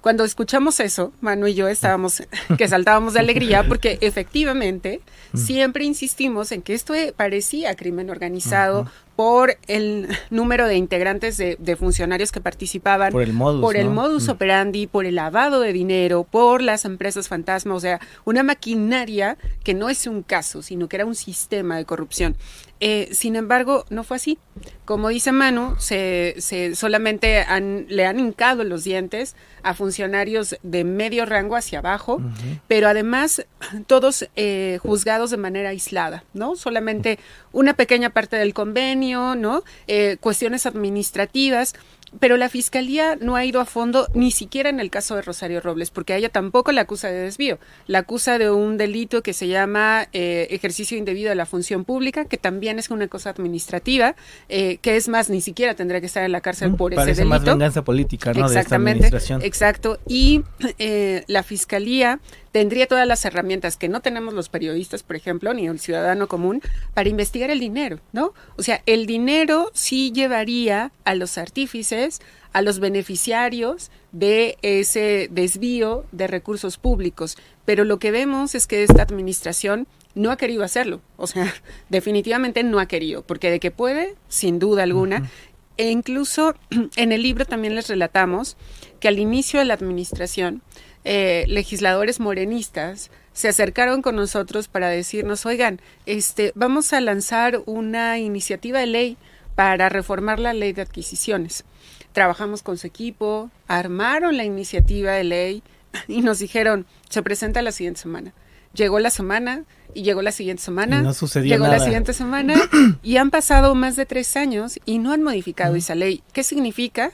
Cuando 0.00 0.24
escuchamos 0.24 0.80
eso, 0.80 1.12
Manu 1.20 1.46
y 1.46 1.54
yo 1.54 1.68
estábamos 1.68 2.22
que 2.58 2.68
saltábamos 2.68 3.14
de 3.14 3.20
alegría 3.20 3.66
porque 3.68 3.98
efectivamente 4.00 5.00
siempre 5.34 5.84
insistimos 5.84 6.52
en 6.52 6.62
que 6.62 6.74
esto 6.74 6.94
parecía 7.16 7.74
crimen 7.76 8.10
organizado 8.10 8.90
por 9.20 9.58
el 9.66 10.08
número 10.30 10.66
de 10.66 10.76
integrantes 10.76 11.36
de, 11.36 11.56
de 11.60 11.76
funcionarios 11.76 12.32
que 12.32 12.40
participaban, 12.40 13.12
Por 13.12 13.20
el 13.22 13.34
modus, 13.34 13.60
por 13.60 13.76
el 13.76 13.88
¿no? 13.88 13.92
modus 13.92 14.28
Mm. 14.28 14.30
operandi, 14.30 14.86
por 14.86 15.04
el 15.04 15.16
lavado 15.16 15.60
de 15.60 15.74
dinero, 15.74 16.24
por 16.24 16.62
las 16.62 16.86
empresas 16.86 17.28
fantasma, 17.28 17.74
o 17.74 17.80
sea, 17.80 18.00
una 18.24 18.42
maquinaria 18.42 19.36
que 19.62 19.74
no 19.74 19.90
es 19.90 20.06
un 20.06 20.22
caso, 20.22 20.62
sino 20.62 20.88
que 20.88 20.96
era 20.96 21.04
un 21.04 21.14
sistema 21.14 21.76
de 21.76 21.84
corrupción. 21.84 22.34
Eh, 22.82 23.10
sin 23.12 23.36
embargo, 23.36 23.84
no 23.90 24.04
fue 24.04 24.16
así. 24.16 24.38
Como 24.86 25.10
dice 25.10 25.32
Manu, 25.32 25.74
se, 25.78 26.34
se 26.38 26.74
solamente 26.74 27.40
han- 27.42 27.84
le 27.90 28.06
han 28.06 28.18
hincado 28.18 28.64
los 28.64 28.84
dientes 28.84 29.36
a 29.62 29.74
funcionarios 29.74 30.56
de 30.62 30.84
medio 30.84 31.26
rango 31.26 31.56
hacia 31.56 31.80
abajo, 31.80 32.22
pero 32.68 32.88
además 32.88 33.44
todos 33.86 34.26
eh, 34.34 34.78
juzgados 34.80 35.30
de 35.30 35.36
manera 35.36 35.68
aislada, 35.68 36.24
¿no? 36.32 36.56
Solamente 36.56 37.18
una 37.52 37.74
pequeña 37.74 38.10
parte 38.10 38.36
del 38.36 38.54
convenio, 38.54 39.34
¿no? 39.34 39.62
Eh, 39.86 40.16
cuestiones 40.20 40.66
administrativas. 40.66 41.74
Pero 42.18 42.36
la 42.36 42.48
fiscalía 42.48 43.14
no 43.20 43.36
ha 43.36 43.44
ido 43.44 43.60
a 43.60 43.64
fondo 43.64 44.08
ni 44.14 44.32
siquiera 44.32 44.68
en 44.68 44.80
el 44.80 44.90
caso 44.90 45.14
de 45.14 45.22
Rosario 45.22 45.60
Robles, 45.60 45.92
porque 45.92 46.12
a 46.12 46.16
ella 46.16 46.28
tampoco 46.28 46.72
la 46.72 46.80
acusa 46.80 47.06
de 47.06 47.20
desvío. 47.20 47.60
La 47.86 48.00
acusa 48.00 48.36
de 48.36 48.50
un 48.50 48.76
delito 48.78 49.22
que 49.22 49.32
se 49.32 49.46
llama 49.46 50.08
eh, 50.12 50.48
ejercicio 50.50 50.98
indebido 50.98 51.28
de 51.28 51.36
la 51.36 51.46
función 51.46 51.84
pública, 51.84 52.24
que 52.24 52.36
también 52.36 52.80
es 52.80 52.90
una 52.90 53.06
cosa 53.06 53.30
administrativa, 53.30 54.16
eh, 54.48 54.78
que 54.82 54.96
es 54.96 55.06
más, 55.06 55.30
ni 55.30 55.40
siquiera 55.40 55.74
tendría 55.74 56.00
que 56.00 56.06
estar 56.06 56.24
en 56.24 56.32
la 56.32 56.40
cárcel 56.40 56.74
por 56.74 56.92
ese 56.92 57.00
Parece 57.00 57.20
delito. 57.20 57.28
más 57.28 57.44
venganza 57.44 57.84
política, 57.84 58.32
¿no? 58.32 58.40
De 58.40 58.46
esta 58.46 58.58
Exactamente, 58.58 59.04
administración. 59.06 59.42
exacto. 59.42 60.00
Y 60.08 60.42
eh, 60.78 61.22
la 61.28 61.44
fiscalía 61.44 62.18
tendría 62.52 62.86
todas 62.86 63.06
las 63.06 63.24
herramientas 63.24 63.76
que 63.76 63.88
no 63.88 64.00
tenemos 64.00 64.34
los 64.34 64.48
periodistas, 64.48 65.02
por 65.02 65.16
ejemplo, 65.16 65.54
ni 65.54 65.66
el 65.66 65.78
ciudadano 65.78 66.28
común, 66.28 66.62
para 66.94 67.08
investigar 67.08 67.50
el 67.50 67.60
dinero, 67.60 68.00
¿no? 68.12 68.34
O 68.56 68.62
sea, 68.62 68.82
el 68.86 69.06
dinero 69.06 69.70
sí 69.72 70.12
llevaría 70.12 70.92
a 71.04 71.14
los 71.14 71.38
artífices, 71.38 72.20
a 72.52 72.62
los 72.62 72.80
beneficiarios 72.80 73.90
de 74.12 74.58
ese 74.62 75.28
desvío 75.30 76.04
de 76.12 76.26
recursos 76.26 76.78
públicos. 76.78 77.36
Pero 77.64 77.84
lo 77.84 77.98
que 77.98 78.10
vemos 78.10 78.54
es 78.54 78.66
que 78.66 78.82
esta 78.82 79.02
administración 79.02 79.86
no 80.14 80.30
ha 80.30 80.36
querido 80.36 80.64
hacerlo. 80.64 81.00
O 81.16 81.26
sea, 81.26 81.52
definitivamente 81.88 82.62
no 82.62 82.80
ha 82.80 82.86
querido, 82.86 83.22
porque 83.22 83.50
de 83.50 83.60
que 83.60 83.70
puede, 83.70 84.16
sin 84.28 84.58
duda 84.58 84.82
alguna. 84.82 85.30
E 85.76 85.90
incluso 85.90 86.54
en 86.96 87.12
el 87.12 87.22
libro 87.22 87.44
también 87.44 87.74
les 87.74 87.88
relatamos 87.88 88.56
que 88.98 89.08
al 89.08 89.18
inicio 89.18 89.60
de 89.60 89.64
la 89.64 89.74
administración, 89.74 90.62
eh, 91.04 91.44
legisladores 91.48 92.20
morenistas 92.20 93.10
se 93.32 93.48
acercaron 93.48 94.02
con 94.02 94.16
nosotros 94.16 94.68
para 94.68 94.88
decirnos, 94.88 95.46
oigan, 95.46 95.80
este, 96.06 96.52
vamos 96.54 96.92
a 96.92 97.00
lanzar 97.00 97.62
una 97.66 98.18
iniciativa 98.18 98.80
de 98.80 98.86
ley 98.86 99.16
para 99.54 99.88
reformar 99.88 100.38
la 100.38 100.52
ley 100.52 100.72
de 100.72 100.82
adquisiciones. 100.82 101.64
Trabajamos 102.12 102.62
con 102.62 102.76
su 102.76 102.86
equipo, 102.86 103.50
armaron 103.68 104.36
la 104.36 104.44
iniciativa 104.44 105.12
de 105.12 105.24
ley 105.24 105.62
y 106.08 106.22
nos 106.22 106.38
dijeron, 106.38 106.86
se 107.08 107.22
presenta 107.22 107.62
la 107.62 107.72
siguiente 107.72 108.00
semana. 108.00 108.34
Llegó 108.74 109.00
la 109.00 109.10
semana 109.10 109.64
y 109.94 110.02
llegó 110.02 110.22
la 110.22 110.32
siguiente 110.32 110.62
semana. 110.62 111.00
Y 111.00 111.02
no 111.02 111.14
sucedió 111.14 111.54
llegó 111.54 111.64
nada. 111.64 111.78
la 111.78 111.84
siguiente 111.84 112.12
semana 112.12 112.54
y 113.02 113.16
han 113.16 113.30
pasado 113.30 113.74
más 113.74 113.96
de 113.96 114.06
tres 114.06 114.36
años 114.36 114.78
y 114.84 114.98
no 114.98 115.12
han 115.12 115.22
modificado 115.22 115.76
esa 115.76 115.94
ley. 115.94 116.22
¿Qué 116.32 116.42
significa? 116.42 117.10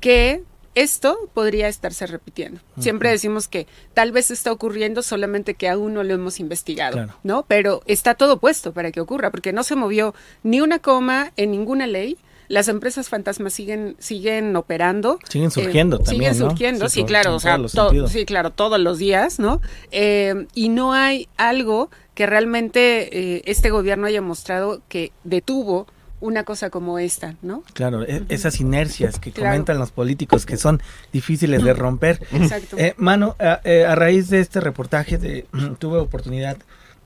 Que 0.00 0.42
esto 0.82 1.16
podría 1.34 1.68
estarse 1.68 2.06
repitiendo. 2.06 2.60
Siempre 2.78 3.10
decimos 3.10 3.48
que 3.48 3.66
tal 3.94 4.12
vez 4.12 4.30
está 4.30 4.52
ocurriendo 4.52 5.02
solamente 5.02 5.54
que 5.54 5.68
aún 5.68 5.94
no 5.94 6.02
lo 6.02 6.14
hemos 6.14 6.40
investigado, 6.40 6.92
Claro. 6.94 7.14
¿no? 7.22 7.44
Pero 7.48 7.82
está 7.86 8.14
todo 8.14 8.38
puesto 8.38 8.72
para 8.72 8.92
que 8.92 9.00
ocurra, 9.00 9.30
porque 9.30 9.52
no 9.52 9.62
se 9.62 9.76
movió 9.76 10.14
ni 10.42 10.60
una 10.60 10.78
coma 10.78 11.32
en 11.36 11.50
ninguna 11.50 11.86
ley. 11.86 12.16
Las 12.48 12.68
empresas 12.68 13.10
fantasmas 13.10 13.52
siguen 13.52 13.94
siguen 13.98 14.56
operando. 14.56 15.18
Siguen 15.28 15.50
surgiendo 15.50 15.96
Eh, 15.96 16.04
también, 16.04 16.32
Siguen 16.34 16.44
¿no? 16.46 16.50
surgiendo, 16.50 16.88
Sí, 16.88 17.04
claro, 17.04 17.34
o 17.34 17.40
sea, 17.40 17.58
to- 17.58 18.08
sí, 18.08 18.24
claro, 18.24 18.52
todos 18.52 18.80
los 18.80 18.96
días, 18.98 19.38
¿no? 19.38 19.60
Eh, 19.90 20.46
y 20.54 20.70
no 20.70 20.94
hay 20.94 21.28
algo 21.36 21.90
que 22.14 22.24
realmente 22.26 23.36
eh, 23.36 23.42
este 23.44 23.68
gobierno 23.70 24.06
haya 24.06 24.22
mostrado 24.22 24.80
que 24.88 25.12
detuvo 25.24 25.86
una 26.20 26.44
cosa 26.44 26.70
como 26.70 26.98
esta, 26.98 27.36
¿no? 27.42 27.62
Claro, 27.74 28.02
e- 28.02 28.24
esas 28.28 28.60
inercias 28.60 29.18
que 29.20 29.30
Claro. 29.32 29.50
comentan 29.52 29.78
los 29.78 29.90
políticos 29.92 30.46
que 30.46 30.56
son 30.56 30.80
difíciles 31.12 31.62
de 31.62 31.72
romper. 31.74 32.20
Exacto. 32.32 32.76
Eh, 32.78 32.94
Mano, 32.96 33.36
a, 33.38 33.60
eh, 33.64 33.84
a 33.86 33.94
raíz 33.94 34.28
de 34.28 34.40
este 34.40 34.60
reportaje 34.60 35.18
de- 35.18 35.46
tuve 35.78 35.98
oportunidad 35.98 36.56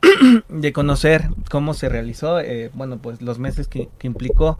de 0.49 0.73
conocer 0.73 1.28
cómo 1.50 1.75
se 1.75 1.88
realizó, 1.88 2.40
eh, 2.40 2.71
bueno, 2.75 2.99
pues 2.99 3.23
los 3.23 3.38
meses 3.38 3.69
que, 3.69 3.88
que 3.99 4.07
implicó, 4.07 4.59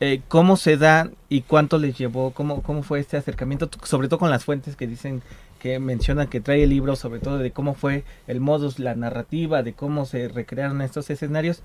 eh, 0.00 0.20
cómo 0.28 0.56
se 0.56 0.76
da 0.76 1.10
y 1.28 1.42
cuánto 1.42 1.78
les 1.78 1.96
llevó, 1.96 2.32
cómo, 2.32 2.62
cómo 2.62 2.82
fue 2.82 2.98
este 3.00 3.16
acercamiento, 3.16 3.70
sobre 3.84 4.08
todo 4.08 4.18
con 4.18 4.30
las 4.30 4.44
fuentes 4.44 4.76
que 4.76 4.86
dicen 4.86 5.22
que 5.60 5.78
mencionan 5.78 6.28
que 6.28 6.40
trae 6.40 6.64
el 6.64 6.70
libro, 6.70 6.96
sobre 6.96 7.18
todo 7.20 7.38
de 7.38 7.50
cómo 7.50 7.74
fue 7.74 8.04
el 8.26 8.40
modus, 8.40 8.78
la 8.78 8.94
narrativa, 8.94 9.62
de 9.62 9.72
cómo 9.72 10.04
se 10.04 10.28
recrearon 10.28 10.82
estos 10.82 11.08
escenarios. 11.10 11.62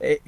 Eh, 0.00 0.20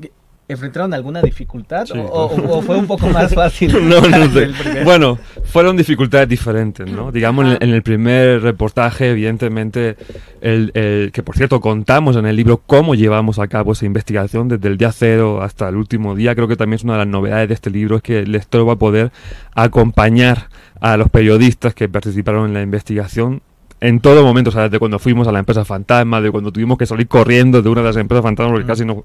¿Enfrentaron 0.52 0.94
alguna 0.94 1.20
dificultad 1.22 1.86
Sí. 1.86 1.98
o, 1.98 2.02
o- 2.02 2.58
o 2.58 2.62
fue 2.62 2.76
un 2.76 2.86
poco 2.86 3.08
más 3.08 3.34
fácil? 3.34 3.72
No, 3.88 4.00
no 4.00 4.28
sé. 4.32 4.50
Bueno, 4.84 5.18
fueron 5.44 5.76
dificultades 5.76 6.28
diferentes, 6.28 6.90
¿no? 6.90 7.10
Digamos, 7.10 7.44
en 7.44 7.50
el, 7.50 7.56
Ajá. 7.56 7.64
en 7.64 7.70
el 7.74 7.82
primer 7.82 8.40
reportaje, 8.42 9.10
evidentemente, 9.10 9.96
el, 10.40 10.70
el- 10.74 11.10
que 11.12 11.22
por 11.22 11.36
cierto 11.36 11.60
contamos 11.60 12.16
en 12.16 12.26
el 12.26 12.36
libro 12.36 12.62
cómo 12.66 12.94
llevamos 12.94 13.38
a 13.38 13.48
cabo 13.48 13.72
esa 13.72 13.86
investigación 13.86 14.48
desde 14.48 14.68
el 14.68 14.76
día 14.78 14.92
cero 14.92 15.42
hasta 15.42 15.68
el 15.68 15.76
último 15.76 16.14
día. 16.14 16.34
Creo 16.34 16.48
que 16.48 16.56
también 16.56 16.76
es 16.76 16.84
una 16.84 16.94
de 16.94 16.98
las 17.00 17.08
novedades 17.08 17.48
de 17.48 17.54
este 17.54 17.70
libro, 17.70 17.96
es 17.96 18.02
que 18.02 18.20
el 18.20 18.32
lector 18.32 18.68
va 18.68 18.74
a 18.74 18.76
poder 18.76 19.10
acompañar 19.54 20.48
a 20.80 20.96
los 20.96 21.08
periodistas 21.10 21.74
que 21.74 21.88
participaron 21.88 22.46
en 22.46 22.54
la 22.54 22.62
investigación 22.62 23.42
en 23.82 23.98
todo 23.98 24.22
momento, 24.22 24.50
o 24.50 24.52
sea, 24.52 24.62
desde 24.62 24.78
cuando 24.78 25.00
fuimos 25.00 25.26
a 25.26 25.32
la 25.32 25.40
empresa 25.40 25.64
fantasma, 25.64 26.20
de 26.20 26.30
cuando 26.30 26.52
tuvimos 26.52 26.78
que 26.78 26.86
salir 26.86 27.08
corriendo 27.08 27.62
de 27.62 27.68
una 27.68 27.80
de 27.80 27.88
las 27.88 27.96
empresas 27.96 28.22
fantasmas 28.22 28.52
porque 28.52 28.66
casi 28.66 28.84
nos, 28.84 28.98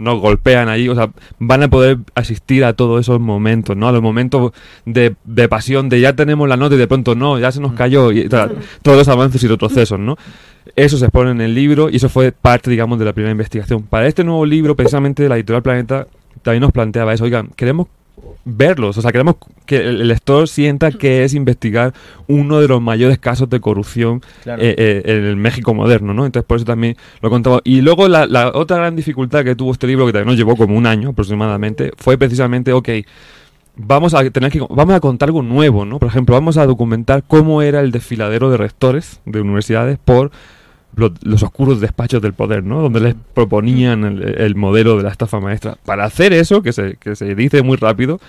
nos 0.00 0.20
golpean 0.20 0.68
ahí, 0.68 0.88
o 0.88 0.94
sea, 0.96 1.10
van 1.38 1.62
a 1.62 1.68
poder 1.68 1.98
asistir 2.16 2.64
a 2.64 2.72
todos 2.72 3.00
esos 3.00 3.20
momentos, 3.20 3.76
¿no? 3.76 3.86
A 3.86 3.92
los 3.92 4.02
momentos 4.02 4.50
de, 4.86 5.14
de 5.22 5.48
pasión, 5.48 5.88
de 5.88 6.00
ya 6.00 6.14
tenemos 6.14 6.48
la 6.48 6.56
nota 6.56 6.74
y 6.74 6.78
de 6.78 6.88
pronto 6.88 7.14
no, 7.14 7.38
ya 7.38 7.52
se 7.52 7.60
nos 7.60 7.74
cayó, 7.74 8.10
y, 8.10 8.26
o 8.26 8.30
sea, 8.30 8.50
todos 8.82 8.98
los 8.98 9.06
avances 9.06 9.40
y 9.44 9.46
retrocesos, 9.46 10.00
¿no? 10.00 10.16
Eso 10.74 10.98
se 10.98 11.04
expone 11.04 11.30
en 11.30 11.40
el 11.40 11.54
libro 11.54 11.88
y 11.88 11.96
eso 11.96 12.08
fue 12.08 12.32
parte, 12.32 12.70
digamos, 12.70 12.98
de 12.98 13.04
la 13.04 13.12
primera 13.12 13.30
investigación. 13.30 13.84
Para 13.84 14.08
este 14.08 14.24
nuevo 14.24 14.44
libro, 14.44 14.74
precisamente, 14.74 15.28
la 15.28 15.36
editorial 15.36 15.62
Planeta 15.62 16.08
también 16.42 16.62
nos 16.62 16.72
planteaba 16.72 17.14
eso, 17.14 17.22
oigan, 17.22 17.50
queremos 17.54 17.86
verlos, 18.44 18.96
o 18.98 19.02
sea, 19.02 19.10
queremos 19.12 19.36
que 19.66 19.76
el 19.76 20.06
lector 20.08 20.48
sienta 20.48 20.90
que 20.92 21.24
es 21.24 21.34
investigar 21.34 21.94
uno 22.28 22.60
de 22.60 22.68
los 22.68 22.80
mayores 22.80 23.18
casos 23.18 23.48
de 23.48 23.60
corrupción 23.60 24.22
Claro. 24.42 24.62
eh, 24.62 24.74
eh, 24.76 25.02
en 25.04 25.24
el 25.24 25.36
México 25.36 25.74
moderno, 25.74 26.12
¿no? 26.14 26.26
Entonces 26.26 26.46
por 26.46 26.56
eso 26.56 26.64
también 26.66 26.96
lo 27.22 27.30
contaba. 27.30 27.60
Y 27.64 27.80
luego 27.80 28.06
la, 28.08 28.26
la 28.26 28.48
otra 28.54 28.76
gran 28.76 28.96
dificultad 28.96 29.44
que 29.44 29.54
tuvo 29.56 29.72
este 29.72 29.86
libro, 29.86 30.06
que 30.06 30.12
también 30.12 30.28
nos 30.28 30.36
llevó 30.36 30.56
como 30.56 30.76
un 30.76 30.86
año 30.86 31.10
aproximadamente, 31.10 31.90
fue 31.96 32.18
precisamente, 32.18 32.72
ok, 32.72 32.88
vamos 33.76 34.14
a 34.14 34.28
tener 34.30 34.52
que 34.52 34.60
vamos 34.60 34.94
a 34.94 35.00
contar 35.00 35.28
algo 35.28 35.42
nuevo, 35.42 35.84
¿no? 35.84 35.98
Por 35.98 36.08
ejemplo, 36.08 36.34
vamos 36.34 36.56
a 36.56 36.66
documentar 36.66 37.24
cómo 37.26 37.62
era 37.62 37.80
el 37.80 37.90
desfiladero 37.90 38.50
de 38.50 38.56
rectores 38.56 39.20
de 39.24 39.40
universidades 39.40 39.98
por 40.04 40.30
lo- 40.96 41.12
los 41.22 41.42
oscuros 41.42 41.80
despachos 41.80 42.20
del 42.22 42.32
poder, 42.32 42.64
¿no? 42.64 42.80
Donde 42.82 43.00
les 43.00 43.14
proponían 43.34 44.04
el, 44.04 44.40
el 44.40 44.54
modelo 44.56 44.96
de 44.96 45.02
la 45.04 45.10
estafa 45.10 45.40
maestra. 45.40 45.76
Para 45.84 46.04
hacer 46.04 46.32
eso, 46.32 46.62
que 46.62 46.72
se, 46.72 46.96
que 46.96 47.14
se 47.16 47.34
dice 47.34 47.62
muy 47.62 47.76
rápido, 47.76 48.20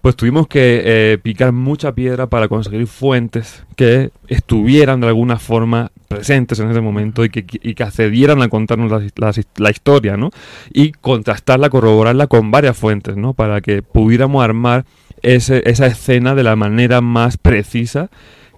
pues 0.00 0.16
tuvimos 0.16 0.48
que 0.48 0.82
eh, 0.84 1.18
picar 1.22 1.52
mucha 1.52 1.92
piedra 1.94 2.26
para 2.26 2.48
conseguir 2.48 2.88
fuentes 2.88 3.64
que 3.76 4.10
estuvieran 4.26 5.00
de 5.00 5.06
alguna 5.06 5.38
forma 5.38 5.92
presentes 6.08 6.58
en 6.58 6.70
ese 6.70 6.80
momento 6.80 7.24
y 7.24 7.30
que, 7.30 7.46
y 7.62 7.74
que 7.74 7.82
accedieran 7.84 8.42
a 8.42 8.48
contarnos 8.48 8.90
la, 8.90 9.00
la- 9.16 9.32
la 9.56 9.70
historia, 9.70 10.16
¿no? 10.16 10.30
Y 10.72 10.90
contrastarla, 10.90 11.70
corroborarla 11.70 12.26
con 12.26 12.50
varias 12.50 12.76
fuentes, 12.76 13.16
¿no? 13.16 13.32
Para 13.32 13.60
que 13.60 13.82
pudiéramos 13.82 14.42
armar 14.42 14.84
ese- 15.22 15.62
esa 15.70 15.86
escena 15.86 16.34
de 16.34 16.42
la 16.42 16.56
manera 16.56 17.00
más 17.00 17.36
precisa 17.36 18.10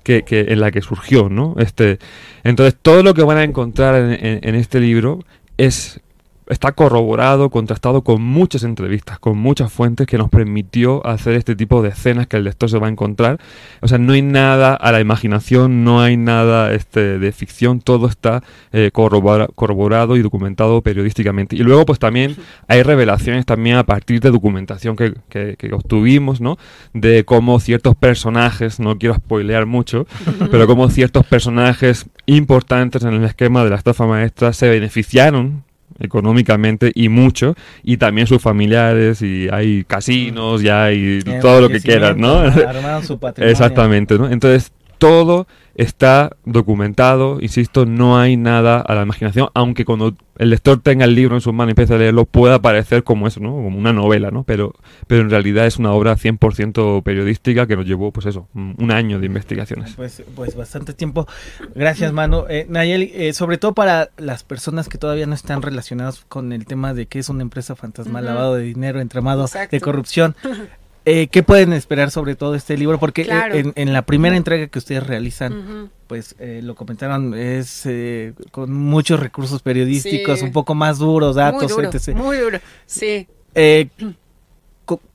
que, 0.05 0.23
que 0.23 0.43
en 0.53 0.61
la 0.61 0.71
que 0.71 0.81
surgió, 0.83 1.29
¿no? 1.29 1.57
Este, 1.59 1.99
entonces 2.45 2.77
todo 2.81 3.03
lo 3.03 3.15
que 3.15 3.23
van 3.25 3.39
a 3.39 3.43
encontrar 3.45 3.97
en, 3.97 4.13
en- 4.25 4.41
en 4.49 4.55
este 4.55 4.79
libro 4.79 5.25
es 5.57 6.01
está 6.49 6.73
corroborado, 6.73 7.51
contrastado 7.51 8.03
con 8.03 8.23
muchas 8.23 8.63
entrevistas, 8.65 9.19
con 9.19 9.39
muchas 9.39 9.73
fuentes 9.73 10.07
que 10.07 10.19
nos 10.19 10.29
permitió 10.31 11.05
hacer 11.07 11.35
este 11.35 11.57
tipo 11.57 11.83
de 11.83 11.89
escenas 11.89 12.27
que 12.27 12.37
el 12.37 12.45
lector 12.45 12.69
se 12.71 12.79
va 12.79 12.87
a 12.87 12.91
encontrar. 12.91 13.39
O 13.81 13.89
sea, 13.89 13.99
no 13.99 14.13
hay 14.13 14.23
nada 14.23 14.75
a 14.75 14.93
la 14.93 15.01
imaginación, 15.01 15.85
no 15.85 16.01
hay 16.01 16.17
nada 16.17 16.73
este, 16.73 17.19
de 17.19 17.33
ficción, 17.33 17.81
todo 17.81 18.07
está 18.07 18.43
eh, 18.73 18.91
corrobora- 18.93 19.49
corroborado 19.55 20.17
y 20.17 20.23
documentado 20.23 20.81
periodísticamente. 20.83 21.57
Y 21.57 21.61
luego, 21.61 21.85
pues 21.87 21.99
también 21.99 22.37
hay 22.69 22.83
revelaciones 22.83 23.45
también 23.47 23.77
a 23.77 23.85
partir 23.85 24.21
de 24.21 24.31
documentación 24.31 24.97
que, 24.97 25.15
que- 25.29 25.57
que 25.59 25.73
obtuvimos, 25.75 26.41
¿no? 26.41 26.59
De 26.93 27.25
cómo 27.25 27.59
ciertos 27.59 27.97
personajes, 27.97 28.79
no 28.81 28.99
quiero 28.99 29.15
spoilear 29.17 29.67
mucho, 29.67 30.07
pero 30.51 30.67
cómo 30.67 30.89
ciertos 30.91 31.27
personajes 31.27 32.07
importantes 32.27 33.03
en 33.03 33.15
el 33.15 33.25
esquema 33.25 33.65
de 33.65 33.71
la 33.71 33.77
estafa 33.77 34.07
maestra 34.07 34.53
se 34.53 34.69
beneficiaron 34.69 35.64
económicamente 35.99 36.91
y 36.95 37.09
mucho 37.09 37.55
y 37.83 37.97
también 37.97 38.27
sus 38.27 38.43
familiares 38.43 39.23
y 39.23 39.49
hay 39.51 39.85
casinos 39.85 40.63
ya 40.63 40.85
hay 40.85 41.21
Eh, 41.25 41.39
todo 41.41 41.61
lo 41.61 41.69
que 41.69 41.81
quieras 41.81 42.17
¿no? 42.17 42.43
su 43.03 43.19
patrimonio. 43.19 43.53
exactamente 43.53 44.19
¿no? 44.19 44.29
entonces 44.31 44.73
todo 45.05 45.47
está 45.75 46.31
documentado 46.45 47.39
insisto 47.41 47.85
no 47.85 48.17
hay 48.19 48.37
nada 48.37 48.81
a 48.81 48.95
la 48.95 49.03
imaginación 49.03 49.49
aunque 49.55 49.85
cuando 49.85 50.15
el 50.39 50.51
lector 50.51 50.81
tenga 50.81 51.05
el 51.05 51.15
libro 51.15 51.35
en 51.35 51.41
sus 51.41 51.53
manos 51.53 51.71
y 51.71 51.73
empiece 51.73 51.95
a 51.95 51.99
leerlo 51.99 52.25
pueda 52.25 52.63
parecer 52.63 53.03
como 53.03 53.27
eso 53.27 53.41
no 53.41 53.51
como 53.51 53.77
una 53.77 53.93
novela 53.93 54.31
no 54.31 54.45
pero 54.45 54.73
pero 55.09 55.23
en 55.23 55.31
realidad 55.31 55.67
es 55.67 55.77
una 55.77 55.93
obra 55.93 56.17
100% 56.17 57.03
periodística 57.03 57.67
que 57.67 57.77
nos 57.77 57.87
llevó 57.87 58.13
pues 58.13 58.27
eso 58.27 58.49
un 58.55 58.91
año 58.93 59.19
de 59.19 59.27
investigaciones 59.27 59.95
Pues, 59.97 60.23
pues 60.35 60.55
bastante 60.57 60.95
tiempo. 60.95 61.27
Gracias, 61.75 62.13
Manu. 62.13 62.45
Eh, 62.49 62.67
Nayeli, 62.69 63.11
eh, 63.15 63.33
sobre 63.33 63.59
todo 63.59 63.75
para 63.75 64.11
las 64.17 64.43
personas 64.45 64.89
que 64.89 64.99
todavía 64.99 65.27
no 65.27 65.35
están 65.35 65.63
relacionadas 65.63 66.25
con 66.29 66.53
el 66.53 66.67
tema 66.67 66.95
de 66.95 67.07
que 67.07 67.19
es 67.19 67.29
una 67.29 67.43
empresa 67.43 67.77
fantasma, 67.77 68.21
lavado 68.21 68.55
de 68.55 68.63
dinero, 68.63 69.01
entramado 69.01 69.43
Exacto. 69.45 69.77
de 69.77 69.81
corrupción. 69.81 70.37
Eh, 71.07 71.27
¿Qué 71.29 71.43
pueden 71.43 71.73
esperar 71.75 72.11
sobre 72.11 72.35
todo 72.35 72.55
este 72.55 72.79
libro? 72.79 72.99
Porque 72.99 73.23
eh, 73.23 73.27
Claro. 73.27 73.55
en, 73.55 73.73
en 73.77 73.93
la 73.93 74.03
primera 74.03 74.37
entrega 74.37 74.69
que 74.69 74.79
ustedes 74.79 75.07
realizan, 75.07 75.91
pues 76.07 76.35
eh, 76.39 76.61
lo 76.63 76.75
comentaron, 76.75 77.35
es 77.35 77.83
eh, 77.85 78.33
con 78.51 78.73
muchos 78.73 79.21
recursos 79.21 79.61
periodísticos, 79.61 80.39
Sí. 80.39 80.45
un 80.47 80.53
poco 80.53 80.75
más 80.75 80.99
duros, 80.99 81.37
datos, 81.37 81.73
muy 81.75 81.85
duro, 81.85 81.97
etc. 81.99 82.15
muy 82.17 82.37
duro. 82.39 82.59
Sí, 82.87 83.27
Eh, 83.55 83.89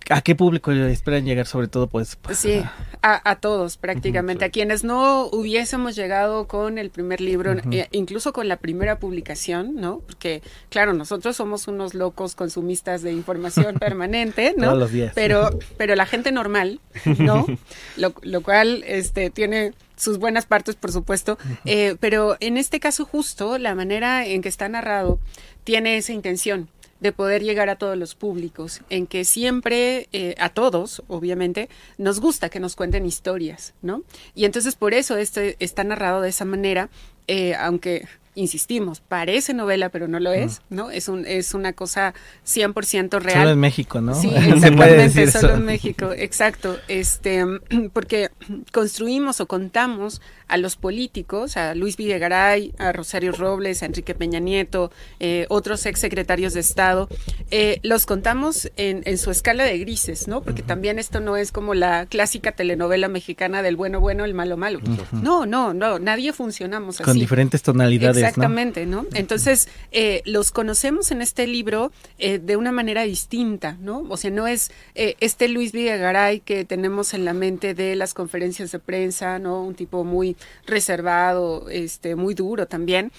¿A 0.10 0.21
qué 0.21 0.36
público 0.36 0.71
esperan 0.71 1.25
llegar 1.25 1.45
sobre 1.45 1.67
todo? 1.67 1.86
Pues, 1.86 2.17
sí, 2.32 2.63
a, 3.03 3.29
a 3.29 3.36
todos 3.36 3.77
prácticamente, 3.77 4.43
a 4.43 4.49
quienes 4.49 4.84
no 4.84 5.27
hubiésemos 5.27 5.95
llegado 5.95 6.47
con 6.47 6.79
el 6.79 6.89
primer 6.89 7.21
libro, 7.21 7.53
eh, 7.71 7.88
incluso 7.91 8.34
con 8.34 8.47
la 8.47 8.58
primera 8.58 8.97
publicación, 8.97 9.75
¿no? 9.75 9.99
Porque, 9.99 10.41
claro, 10.69 10.93
nosotros 10.93 11.36
somos 11.36 11.67
unos 11.67 11.93
locos 11.93 12.34
consumistas 12.34 13.03
de 13.03 13.12
información 13.12 13.75
permanente, 13.79 14.55
¿no? 14.58 14.67
Todos 14.67 14.79
los 14.79 14.91
días. 14.91 15.12
Pero, 15.13 15.51
pero 15.77 15.95
la 15.95 16.08
gente 16.08 16.32
normal, 16.32 16.79
¿no? 17.19 17.45
lo, 17.97 18.13
lo 18.23 18.41
cual, 18.41 18.84
este, 18.88 19.29
tiene 19.29 19.73
sus 19.95 20.17
buenas 20.17 20.47
partes, 20.47 20.75
por 20.75 20.91
supuesto, 20.91 21.38
eh, 21.65 21.97
pero 21.99 22.38
en 22.39 22.58
este 22.58 22.79
caso 22.79 23.05
justo 23.05 23.58
la 23.58 23.75
manera 23.75 24.25
en 24.25 24.41
que 24.41 24.49
está 24.49 24.69
narrado 24.69 25.19
tiene 25.65 25.97
esa 25.97 26.13
intención 26.13 26.69
de 26.99 27.12
poder 27.12 27.43
llegar 27.43 27.69
a 27.69 27.77
todos 27.77 27.97
los 27.97 28.15
públicos, 28.15 28.81
en 28.89 29.07
que 29.07 29.25
siempre, 29.25 30.09
eh, 30.12 30.35
a 30.38 30.49
todos, 30.49 31.03
obviamente, 31.07 31.69
nos 31.97 32.19
gusta 32.19 32.49
que 32.49 32.59
nos 32.59 32.75
cuenten 32.75 33.05
historias, 33.05 33.73
¿no? 33.81 34.03
Y 34.35 34.45
entonces 34.45 34.75
por 34.75 34.93
eso 34.93 35.17
este 35.17 35.55
está 35.59 35.83
narrado 35.83 36.21
de 36.21 36.29
esa 36.29 36.45
manera, 36.45 36.89
eh, 37.27 37.55
aunque, 37.55 38.07
insistimos, 38.39 39.02
parece 39.02 39.54
novela, 39.54 39.89
pero 39.89 40.08
no 40.08 40.19
lo 40.19 40.32
es, 40.32 40.62
¿no? 40.69 40.89
Es, 40.91 41.08
un, 41.10 41.25
es 41.25 41.54
una 41.54 41.73
cosa 41.73 42.13
100% 42.45 43.19
real. 43.21 43.38
solo 43.38 43.49
en 43.52 43.60
México, 43.60 44.02
¿no? 44.02 44.15
Sí, 44.15 44.30
exactamente, 44.36 45.32
solo 45.32 45.47
eso. 45.49 45.58
en 45.58 45.65
México, 45.65 46.12
exacto. 46.15 46.78
Este, 46.88 47.45
porque 47.93 48.30
construimos 48.71 49.41
o 49.41 49.47
contamos 49.47 50.21
a 50.47 50.58
los 50.58 50.75
políticos, 50.75 51.58
a 51.58 51.75
Luis 51.75 51.97
Videgaray, 51.97 52.73
a 52.80 52.91
Rosario 52.91 53.32
Robles, 53.32 53.84
a 53.84 53.86
Enrique 53.86 54.15
Peña 54.15 54.39
Nieto, 54.39 54.91
eh, 55.19 55.45
otros 55.49 55.86
ex 55.86 55.99
secretarios 55.99 56.54
de 56.54 56.62
Estado, 56.62 57.08
eh, 57.52 57.80
los 57.84 58.06
contamos 58.06 58.71
en, 58.75 59.04
en 59.06 59.17
su 59.17 59.30
escala 59.32 59.63
de 59.63 59.78
grises, 59.78 60.28
¿no? 60.28 60.41
Porque 60.41 60.63
también 60.63 60.97
esto 60.97 61.19
no 61.19 61.38
es 61.38 61.52
como 61.52 61.73
la 61.75 62.08
clásica 62.08 62.54
telenovela 62.54 63.08
mexicana 63.10 63.62
del 63.62 63.75
bueno 63.75 63.99
bueno, 63.99 64.25
el 64.25 64.34
malo 64.34 64.58
malo. 64.58 64.80
No, 65.12 65.45
no, 65.45 65.73
no, 65.73 65.99
nadie 65.99 66.34
funcionamos 66.34 66.95
así. 66.95 67.04
Con 67.04 67.19
diferentes 67.19 67.62
tonalidades. 67.62 68.28
Exactamente, 68.29 68.85
¿no? 68.85 69.05
Entonces, 69.13 69.67
eh, 69.91 70.21
los 70.25 70.51
conocemos 70.51 71.11
en 71.11 71.21
este 71.21 71.47
libro 71.47 71.91
eh, 72.17 72.39
de 72.39 72.55
una 72.55 72.71
manera 72.71 73.03
distinta, 73.03 73.77
¿no? 73.79 74.05
O 74.09 74.17
sea, 74.17 74.31
no 74.31 74.47
es 74.47 74.71
eh, 74.95 75.15
este 75.19 75.47
Luis 75.47 75.71
Videgaray 75.71 76.39
que 76.39 76.65
tenemos 76.65 77.13
en 77.13 77.25
la 77.25 77.33
mente 77.33 77.73
de 77.73 77.95
las 77.95 78.13
conferencias 78.13 78.71
de 78.71 78.79
prensa, 78.79 79.39
¿no? 79.39 79.61
Un 79.63 79.75
tipo 79.75 80.03
muy 80.03 80.35
reservado, 80.65 81.69
este, 81.69 82.15
muy 82.15 82.33
duro 82.33 82.67
también. 82.67 83.11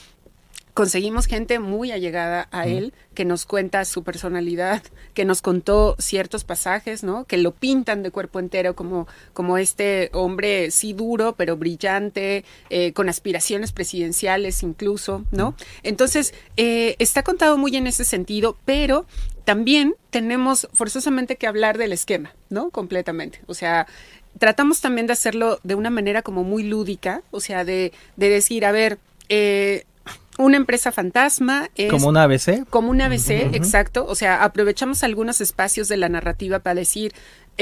Conseguimos 0.81 1.27
gente 1.27 1.59
muy 1.59 1.93
allegada 1.93 2.49
a 2.53 2.66
él 2.66 2.95
que 3.12 3.27
nos 3.27 3.45
cuenta 3.45 3.85
su 3.85 4.03
personalidad, 4.03 4.83
que 5.12 5.27
nos 5.27 5.43
contó 5.43 5.95
ciertos 5.99 6.45
pasajes, 6.45 7.05
¿no? 7.05 7.27
Que 7.27 7.37
lo 7.37 7.53
pintan 7.53 8.03
de 8.03 8.11
cuerpo 8.11 8.38
entero 8.38 8.75
como, 8.75 9.07
como 9.35 9.59
este 9.59 10.09
hombre 10.14 10.71
sí 10.71 10.95
duro, 10.95 11.35
pero 11.37 11.59
brillante, 11.59 12.47
eh, 12.71 12.95
con 12.95 13.11
aspiraciones 13.11 13.73
presidenciales 13.73 14.62
incluso, 14.62 15.27
¿no? 15.33 15.55
Entonces, 15.83 16.33
eh, 16.57 16.97
está 16.99 17.23
contado 17.23 17.59
muy 17.59 17.77
en 17.77 17.87
ese 17.87 18.07
sentido, 18.07 18.57
pero 18.64 19.05
también 19.45 19.97
tenemos 20.09 20.66
forzosamente 20.73 21.37
que 21.37 21.47
hablar 21.47 21.77
del 21.77 21.93
esquema, 21.93 22.35
¿no? 22.49 22.71
Completamente. 22.71 23.43
O 23.49 23.53
sea, 23.53 23.87
tratamos 24.38 24.81
también 24.81 25.07
de 25.07 25.12
hacerlo 25.12 25.61
de 25.62 25.75
una 25.75 25.90
manera 25.90 26.23
como 26.23 26.43
muy 26.43 26.62
lúdica, 26.62 27.23
o 27.33 27.40
sea, 27.40 27.66
de, 27.66 27.93
de 28.16 28.31
decir, 28.31 28.64
a 28.64 28.73
ver, 28.73 28.99
eh, 29.29 29.85
una 30.44 30.57
empresa 30.57 30.92
fantasma 30.92 31.68
es 31.76 31.90
Como 31.90 32.09
una 32.09 32.24
ABC. 32.24 32.66
como 32.70 32.90
un 32.90 33.00
ABC, 33.00 33.55
exacto. 33.55 34.07
O 34.07 34.14
sea, 34.14 34.42
aprovechamos 34.44 35.03
algunos 35.05 35.40
espacios 35.40 35.88
de 35.88 35.96
la 35.96 36.09
narrativa 36.09 36.59
para 36.61 36.74
decir, 36.74 37.12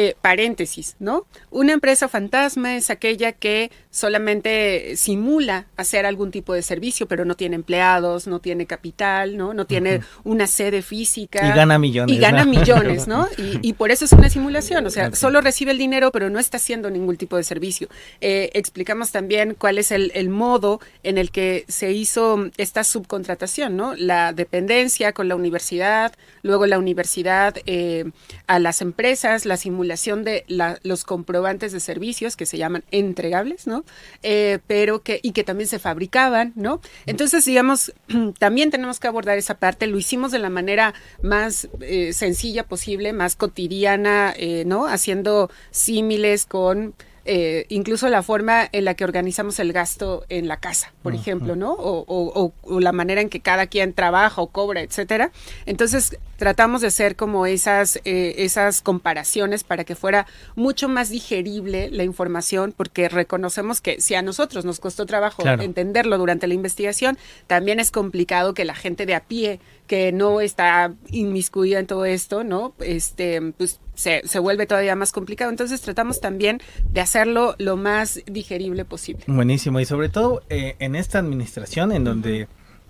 eh, 0.01 0.15
paréntesis, 0.23 0.95
¿no? 1.01 1.27
Una 1.51 1.73
empresa 1.73 2.07
fantasma 2.07 2.77
es 2.77 2.89
aquella 2.89 3.33
que 3.33 3.73
solamente 3.91 4.97
simula 4.97 5.67
hacer 5.77 6.07
algún 6.07 6.31
tipo 6.31 6.55
de 6.55 6.63
servicio, 6.63 7.09
pero 7.09 7.25
no 7.25 7.35
tiene 7.35 7.57
empleados, 7.57 8.29
no 8.29 8.39
tiene 8.39 8.65
capital, 8.67 9.37
¿no? 9.37 9.55
No 9.55 9.67
tiene 9.67 10.03
una 10.23 10.47
sede 10.47 10.83
física. 10.83 11.45
Y 11.49 11.53
gana 11.53 11.81
millones. 11.81 12.15
Y 12.15 12.21
gana 12.21 12.45
¿no? 12.45 12.51
millones, 12.53 13.09
¿no? 13.09 13.27
Y, 13.39 13.59
y 13.61 13.73
por 13.73 13.91
eso 13.91 14.05
es 14.05 14.13
una 14.13 14.31
simulación, 14.31 14.87
o 14.87 14.91
sea, 14.91 15.13
solo 15.17 15.41
recibe 15.41 15.73
el 15.73 15.79
dinero, 15.79 16.13
pero 16.13 16.31
no 16.31 16.39
está 16.39 16.59
haciendo 16.59 16.91
ningún 16.91 17.17
tipo 17.17 17.37
de 17.37 17.43
servicio. 17.43 17.89
Eh, 18.21 18.51
explicamos 18.55 19.11
también 19.11 19.57
cuál 19.59 19.79
es 19.79 19.91
el, 19.91 20.13
el 20.15 20.29
modo 20.29 20.81
en 21.03 21.19
el 21.19 21.33
que 21.33 21.65
se 21.67 21.91
hizo 21.91 22.51
esta 22.57 22.85
subcontratación, 22.85 23.77
¿no? 23.77 23.97
La 23.97 24.33
dependencia 24.33 25.13
con 25.13 25.27
la 25.27 25.35
universidad, 25.35 26.15
luego 26.43 26.67
la 26.67 26.79
universidad 26.79 27.57
eh, 27.67 28.05
a 28.47 28.61
las 28.61 28.81
empresas, 28.81 29.45
la 29.45 29.57
simulación 29.57 29.88
de 30.25 30.45
los 30.83 31.05
comprobantes 31.05 31.73
de 31.73 31.81
servicios 31.81 32.37
que 32.37 32.47
se 32.47 32.59
llaman 32.59 32.85
entregables, 32.91 33.67
¿no? 33.67 33.85
Eh, 34.23 34.59
pero 34.67 35.03
que, 35.03 35.21
y 35.23 35.33
que 35.33 35.45
también 35.45 35.69
se 35.69 35.79
fabricaban, 35.79 36.53
¿no? 36.57 36.81
Entonces, 37.07 37.45
digamos, 37.45 37.93
también 38.39 38.71
tenemos 38.71 39.01
que 39.01 39.09
abordar 39.09 39.39
esa 39.39 39.59
parte, 39.59 39.87
lo 39.87 39.99
hicimos 39.99 40.33
de 40.33 40.39
la 40.39 40.51
manera 40.51 40.95
más 41.23 41.69
eh, 41.81 42.13
sencilla 42.13 42.65
posible, 42.65 43.13
más 43.13 43.37
cotidiana, 43.37 44.35
eh, 44.37 44.65
¿no? 44.67 44.87
Haciendo 44.87 45.51
símiles 45.71 46.47
con 46.47 46.95
eh, 47.31 47.67
incluso 47.69 48.09
la 48.09 48.23
forma 48.23 48.69
en 48.73 48.85
la 48.87 48.95
que 48.95 49.05
organizamos 49.05 49.59
el 49.61 49.73
gasto 49.73 50.25
en 50.31 50.49
la 50.49 50.57
casa, 50.57 50.93
por 51.03 51.15
ejemplo, 51.15 51.57
¿no? 51.57 51.73
O, 51.75 52.05
o- 52.09 52.33
o- 52.43 52.53
o 52.63 52.81
la 52.81 52.93
manera 52.93 53.21
en 53.21 53.29
que 53.29 53.41
cada 53.41 53.67
quien 53.67 53.93
trabaja 53.93 54.41
o 54.41 54.47
cobra, 54.49 54.81
etcétera. 54.81 55.31
Entonces 55.67 56.17
tratamos 56.39 56.81
de 56.81 56.87
hacer 56.87 57.17
como 57.17 57.45
esas 57.47 57.97
eh, 58.05 58.35
esas 58.39 58.81
comparaciones 58.81 59.63
para 59.63 59.85
que 59.85 59.95
fuera 59.95 60.27
mucho 60.57 60.89
más 60.89 61.11
digerible 61.11 61.91
la 61.91 62.05
información, 62.05 62.73
porque 62.77 63.09
reconocemos 63.09 63.81
que 63.81 64.01
si 64.01 64.15
a 64.15 64.23
nosotros 64.23 64.65
nos 64.65 64.81
costó 64.81 65.05
trabajo 65.05 65.43
Claro. 65.43 65.63
entenderlo 65.63 66.17
durante 66.17 66.47
la 66.47 66.55
investigación, 66.55 67.19
también 67.47 67.79
es 67.79 67.91
complicado 67.91 68.55
que 68.55 68.65
la 68.65 68.75
gente 68.75 69.05
de 69.05 69.15
a 69.15 69.21
pie 69.21 69.61
que 69.89 70.13
no 70.13 70.41
está 70.41 70.95
inmiscuida 71.11 71.81
en 71.81 71.87
todo 71.89 72.05
esto, 72.05 72.45
¿no? 72.45 72.75
Este, 72.79 73.41
pues 73.59 73.81
se, 73.95 74.23
se 74.25 74.39
vuelve 74.39 74.67
todavía 74.67 74.95
más 74.95 75.11
complicado. 75.11 75.51
Entonces 75.51 75.81
tratamos 75.81 76.21
también 76.21 76.61
de 76.93 77.01
hacerlo 77.01 77.57
lo 77.59 77.77
más 77.77 78.21
digerible 78.27 78.85
posible. 78.85 79.25
Buenísimo. 79.27 79.81
Y 79.81 79.85
sobre 79.87 80.09
todo 80.11 80.43
eh, 80.51 80.77
en 80.79 80.95
esta 80.95 81.19
administración 81.19 81.91
en 81.91 82.05
donde 82.05 82.47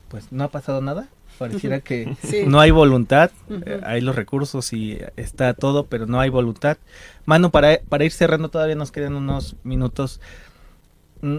pues 0.09 0.31
no 0.33 0.45
ha 0.45 0.49
pasado 0.49 0.83
nada. 0.83 1.09
Pareciera 1.39 1.79
que 1.81 2.17
Sí. 2.25 2.43
no 2.49 2.59
hay 2.59 2.73
voluntad, 2.73 3.31
eh, 3.49 3.81
hay 3.85 4.01
los 4.01 4.17
recursos 4.17 4.73
y 4.73 4.99
está 5.17 5.55
todo, 5.55 5.87
pero 5.87 6.07
no 6.07 6.19
hay 6.19 6.31
voluntad. 6.31 6.79
Mano, 7.27 7.51
para, 7.51 7.79
para 7.89 8.05
ir 8.05 8.11
cerrando, 8.11 8.49
todavía 8.49 8.75
nos 8.75 8.91
quedan 8.91 9.15
unos 9.15 9.55
minutos. 9.63 10.21
Mm, 11.21 11.39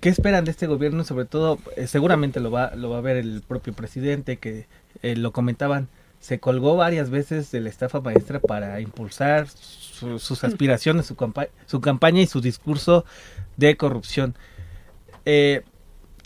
¿Qué 0.00 0.08
esperan 0.08 0.44
de 0.44 0.52
este 0.52 0.68
gobierno? 0.68 1.02
Sobre 1.02 1.24
todo, 1.24 1.58
eh, 1.76 1.88
seguramente 1.88 2.38
lo 2.38 2.52
va, 2.52 2.76
lo 2.76 2.90
va 2.90 2.98
a 2.98 3.00
ver 3.00 3.16
el 3.16 3.42
propio 3.46 3.72
presidente, 3.72 4.36
que 4.36 4.66
eh, 5.02 5.16
lo 5.16 5.32
comentaban, 5.32 5.88
se 6.20 6.38
colgó 6.40 6.76
varias 6.76 7.10
veces 7.10 7.50
de 7.50 7.60
la 7.60 7.68
estafa 7.70 8.00
maestra 8.00 8.40
para 8.40 8.80
impulsar 8.80 9.46
su- 9.48 10.18
sus 10.18 10.44
aspiraciones, 10.44 11.06
su, 11.06 11.16
campa- 11.16 11.48
su 11.66 11.80
campaña 11.80 12.20
y 12.22 12.26
su 12.26 12.40
discurso 12.40 13.04
de 13.56 13.76
corrupción. 13.76 14.34
Eh, 15.24 15.62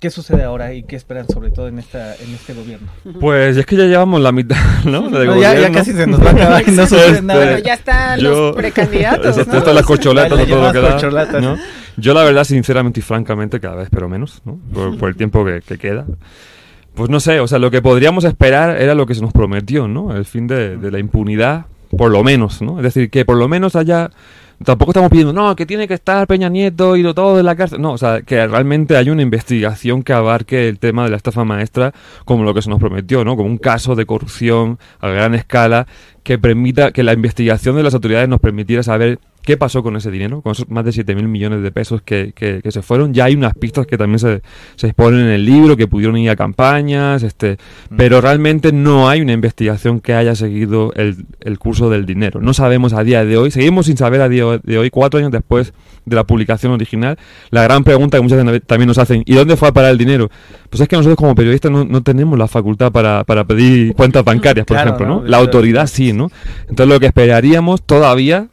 ¿Qué 0.00 0.10
sucede 0.10 0.42
ahora 0.42 0.74
y 0.74 0.82
qué 0.82 0.96
esperan 0.96 1.26
sobre 1.28 1.50
todo 1.50 1.66
en 1.68 1.78
esta 1.78 2.14
en 2.16 2.34
este 2.34 2.52
gobierno? 2.52 2.88
Pues 3.20 3.56
es 3.56 3.64
que 3.64 3.74
ya 3.76 3.84
llevamos 3.84 4.20
la 4.20 4.32
mitad, 4.32 4.56
¿no? 4.84 5.08
De 5.18 5.24
No, 5.24 5.40
ya, 5.40 5.54
ya 5.58 5.72
casi 5.72 5.92
se 5.92 6.06
nos 6.06 6.20
va 6.22 6.30
a 6.30 6.32
acabar 6.32 6.64
y 6.68 6.72
no 6.72 6.82
sucede 6.86 7.06
Este, 7.10 7.22
nada. 7.22 7.40
Bueno, 7.44 7.58
ya 7.60 7.74
están 7.74 8.20
Yo- 8.20 8.30
los 8.48 8.56
precandidatos, 8.56 9.36
¿no? 9.46 9.58
están 9.58 9.74
las 9.74 9.86
corcholatas, 9.86 10.36
La 10.36 10.44
a 10.44 10.46
todo 10.46 10.62
lo 10.66 10.72
que 10.72 10.80
da. 11.10 11.40
¿no? 11.40 11.56
Yo 11.96 12.12
la 12.12 12.22
verdad, 12.24 12.44
sinceramente 12.44 13.00
y 13.00 13.02
francamente, 13.02 13.60
cada 13.60 13.76
vez 13.76 13.84
espero 13.84 14.08
menos, 14.08 14.42
¿no? 14.44 14.58
Por, 14.74 14.98
por 14.98 15.08
el 15.08 15.16
tiempo 15.16 15.42
que, 15.44 15.62
que 15.62 15.78
queda. 15.78 16.04
Pues 16.94 17.10
no 17.10 17.18
sé, 17.18 17.40
o 17.40 17.48
sea, 17.48 17.58
lo 17.58 17.72
que 17.72 17.82
podríamos 17.82 18.22
esperar 18.24 18.80
era 18.80 18.94
lo 18.94 19.04
que 19.06 19.16
se 19.16 19.20
nos 19.20 19.32
prometió, 19.32 19.88
¿no? 19.88 20.14
El 20.14 20.24
fin 20.24 20.46
de, 20.46 20.78
la 20.90 21.00
impunidad, 21.00 21.66
por 21.96 22.10
lo 22.12 22.22
menos, 22.22 22.62
¿no? 22.62 22.78
Es 22.78 22.84
decir, 22.84 23.10
que 23.10 23.24
por 23.24 23.36
lo 23.36 23.48
menos 23.48 23.76
haya... 23.76 24.10
Tampoco 24.64 24.92
estamos 24.92 25.10
pidiendo, 25.10 25.32
no, 25.32 25.56
que 25.56 25.66
tiene 25.66 25.88
que 25.88 25.94
estar 25.94 26.28
Peña 26.28 26.48
Nieto 26.48 26.96
y 26.96 27.02
todo 27.12 27.40
en 27.40 27.44
la 27.44 27.56
cárcel. 27.56 27.82
No, 27.82 27.92
o 27.92 27.98
sea, 27.98 28.22
que 28.22 28.46
realmente 28.46 28.96
hay 28.96 29.10
una 29.10 29.20
investigación 29.20 30.04
que 30.04 30.12
abarque 30.12 30.68
el 30.68 30.78
tema 30.78 31.02
de 31.02 31.10
la 31.10 31.16
estafa 31.16 31.44
maestra 31.44 31.92
como 32.24 32.44
lo 32.44 32.54
que 32.54 32.62
se 32.62 32.70
nos 32.70 32.78
prometió, 32.78 33.24
¿no? 33.24 33.36
Como 33.36 33.48
un 33.48 33.58
caso 33.58 33.96
de 33.96 34.06
corrupción 34.06 34.78
a 35.00 35.08
gran 35.08 35.34
escala 35.34 35.88
que 36.22 36.38
permita 36.38 36.92
que 36.92 37.02
la 37.02 37.12
investigación 37.12 37.74
de 37.74 37.82
las 37.82 37.94
autoridades 37.94 38.28
nos 38.28 38.40
permitiera 38.40 38.84
saber 38.84 39.18
qué 39.44 39.56
pasó 39.56 39.82
con 39.82 39.96
ese 39.96 40.10
dinero, 40.10 40.40
con 40.40 40.52
esos 40.52 40.68
más 40.70 40.84
de 40.84 40.92
7 40.92 41.14
mil 41.14 41.28
millones 41.28 41.62
de 41.62 41.70
pesos 41.70 42.02
que, 42.02 42.32
que- 42.34 42.60
que 42.62 42.72
se 42.72 42.82
fueron. 42.82 43.12
Ya 43.14 43.24
hay 43.26 43.34
unas 43.34 43.54
pistas 43.54 43.86
que 43.86 43.98
también 43.98 44.18
se, 44.18 44.42
se 44.76 44.86
exponen 44.88 45.20
en 45.20 45.28
el 45.28 45.44
libro, 45.44 45.76
que 45.76 45.86
pudieron 45.86 46.16
ir 46.16 46.30
a 46.30 46.36
campañas, 46.36 47.22
este, 47.22 47.58
pero 47.96 48.20
realmente 48.20 48.72
no 48.72 49.08
hay 49.08 49.20
una 49.20 49.32
investigación 49.32 50.00
que 50.00 50.14
haya 50.14 50.34
seguido 50.34 50.92
el, 50.94 51.26
el 51.40 51.58
curso 51.58 51.90
del 51.90 52.06
dinero. 52.06 52.40
No 52.40 52.54
sabemos 52.54 52.92
a 52.94 53.04
día 53.04 53.24
de 53.24 53.36
hoy, 53.36 53.50
seguimos 53.50 53.86
sin 53.86 53.96
saber 53.96 54.20
a 54.22 54.28
día 54.28 54.44
de 54.62 54.78
hoy, 54.78 54.90
cuatro 54.90 55.18
años 55.18 55.30
después 55.30 55.72
de 56.06 56.16
la 56.16 56.24
publicación 56.24 56.72
original, 56.72 57.18
la 57.50 57.62
gran 57.62 57.82
pregunta 57.84 58.18
que 58.18 58.22
muchas 58.22 58.44
veces 58.44 58.62
también 58.66 58.88
nos 58.88 58.98
hacen, 58.98 59.22
¿y 59.24 59.34
dónde 59.34 59.56
fue 59.56 59.68
a 59.68 59.72
parar 59.72 59.90
el 59.90 59.98
dinero? 59.98 60.30
Pues 60.68 60.80
es 60.82 60.88
que 60.88 60.96
nosotros 60.96 61.16
como 61.16 61.34
periodistas 61.34 61.70
no, 61.70 61.84
no 61.84 62.02
tenemos 62.02 62.38
la 62.38 62.46
facultad 62.48 62.92
para, 62.92 63.24
para 63.24 63.44
pedir 63.44 63.94
cuentas 63.94 64.22
bancarias, 64.24 64.66
por 64.66 64.76
Claro, 64.76 64.90
ejemplo, 64.90 65.06
¿no? 65.06 65.20
¿no? 65.22 65.26
La 65.26 65.38
autoridad 65.38 65.86
sí, 65.86 66.12
¿no? 66.12 66.30
Entonces 66.68 66.88
lo 66.88 67.00
que 67.00 67.06
esperaríamos 67.06 67.82
todavía 67.82 68.48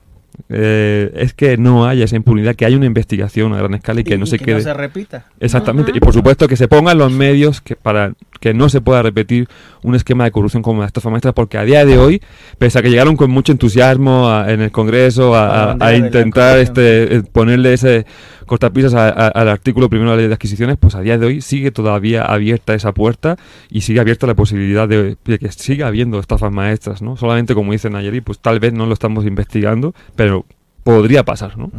eh, 0.50 1.12
es 1.16 1.34
que 1.34 1.58
no 1.58 1.86
haya 1.86 2.06
esa 2.06 2.16
impunidad, 2.16 2.56
que 2.56 2.66
haya 2.66 2.78
una 2.78 2.86
investigación 2.86 3.54
a 3.54 3.58
gran 3.58 3.74
escala 3.74 4.02
y 4.02 4.04
que 4.04 4.16
Y- 4.16 4.18
no 4.18 4.26
se 4.26 4.38
que 4.40 4.46
quede. 4.46 4.56
no 4.56 4.62
se 4.62 4.74
repita. 4.74 5.26
Exactamente, 5.40 5.92
y 5.94 6.00
por 6.00 6.14
supuesto 6.14 6.48
que 6.48 6.56
se 6.56 6.68
pongan 6.68 6.98
los 6.98 7.12
medios 7.12 7.62
que 7.62 7.76
para 7.76 8.14
que 8.40 8.54
no 8.56 8.70
se 8.70 8.82
pueda 8.82 9.04
repetir 9.04 9.48
un 9.84 9.94
esquema 9.96 10.24
de 10.24 10.32
corrupción 10.32 10.64
como 10.64 10.82
la 10.82 10.88
estafa 10.88 11.10
maestra, 11.12 11.32
porque 11.32 11.58
a 11.60 11.64
día 11.64 11.86
de 11.86 11.98
hoy, 12.00 12.22
pese 12.58 12.80
a 12.80 12.82
que 12.82 12.90
llegaron 12.90 13.16
con 13.16 13.30
mucho 13.30 13.52
entusiasmo 13.52 14.30
a- 14.30 14.52
en 14.52 14.62
el 14.62 14.72
Congreso 14.72 15.36
a, 15.36 15.74
a- 15.80 15.96
intentar 15.96 16.58
este 16.60 17.18
eh, 17.18 17.24
ponerle 17.32 17.74
ese 17.74 18.06
cortapisas 18.52 18.94
a- 18.96 19.08
al 19.30 19.48
artículo 19.48 19.88
primero 19.90 20.10
de 20.12 20.18
la 20.18 20.22
ley 20.24 20.28
de 20.28 20.34
adquisiciones, 20.34 20.76
pues 20.78 20.94
a 20.96 21.00
día 21.00 21.18
de 21.18 21.26
hoy 21.26 21.40
sigue 21.40 21.72
todavía 21.72 22.26
abierta 22.26 22.74
esa 22.74 22.92
puerta 22.92 23.38
y 23.70 23.80
sigue 23.80 24.02
abierta 24.02 24.28
la 24.28 24.34
posibilidad 24.36 24.90
de, 24.90 25.16
que 25.24 25.50
siga 25.54 25.88
habiendo 25.88 26.20
estafas 26.20 26.52
maestras, 26.52 27.02
¿no? 27.02 27.16
Solamente 27.16 27.54
como 27.56 27.72
dice 27.72 27.90
Nayeli, 27.90 28.20
pues 28.20 28.40
tal 28.40 28.60
vez 28.60 28.74
no 28.74 28.88
lo 28.88 28.94
estamos 28.94 29.26
investigando, 29.26 29.96
pero 30.18 30.46
podría 30.84 31.24
pasar, 31.24 31.58
¿no? 31.58 31.72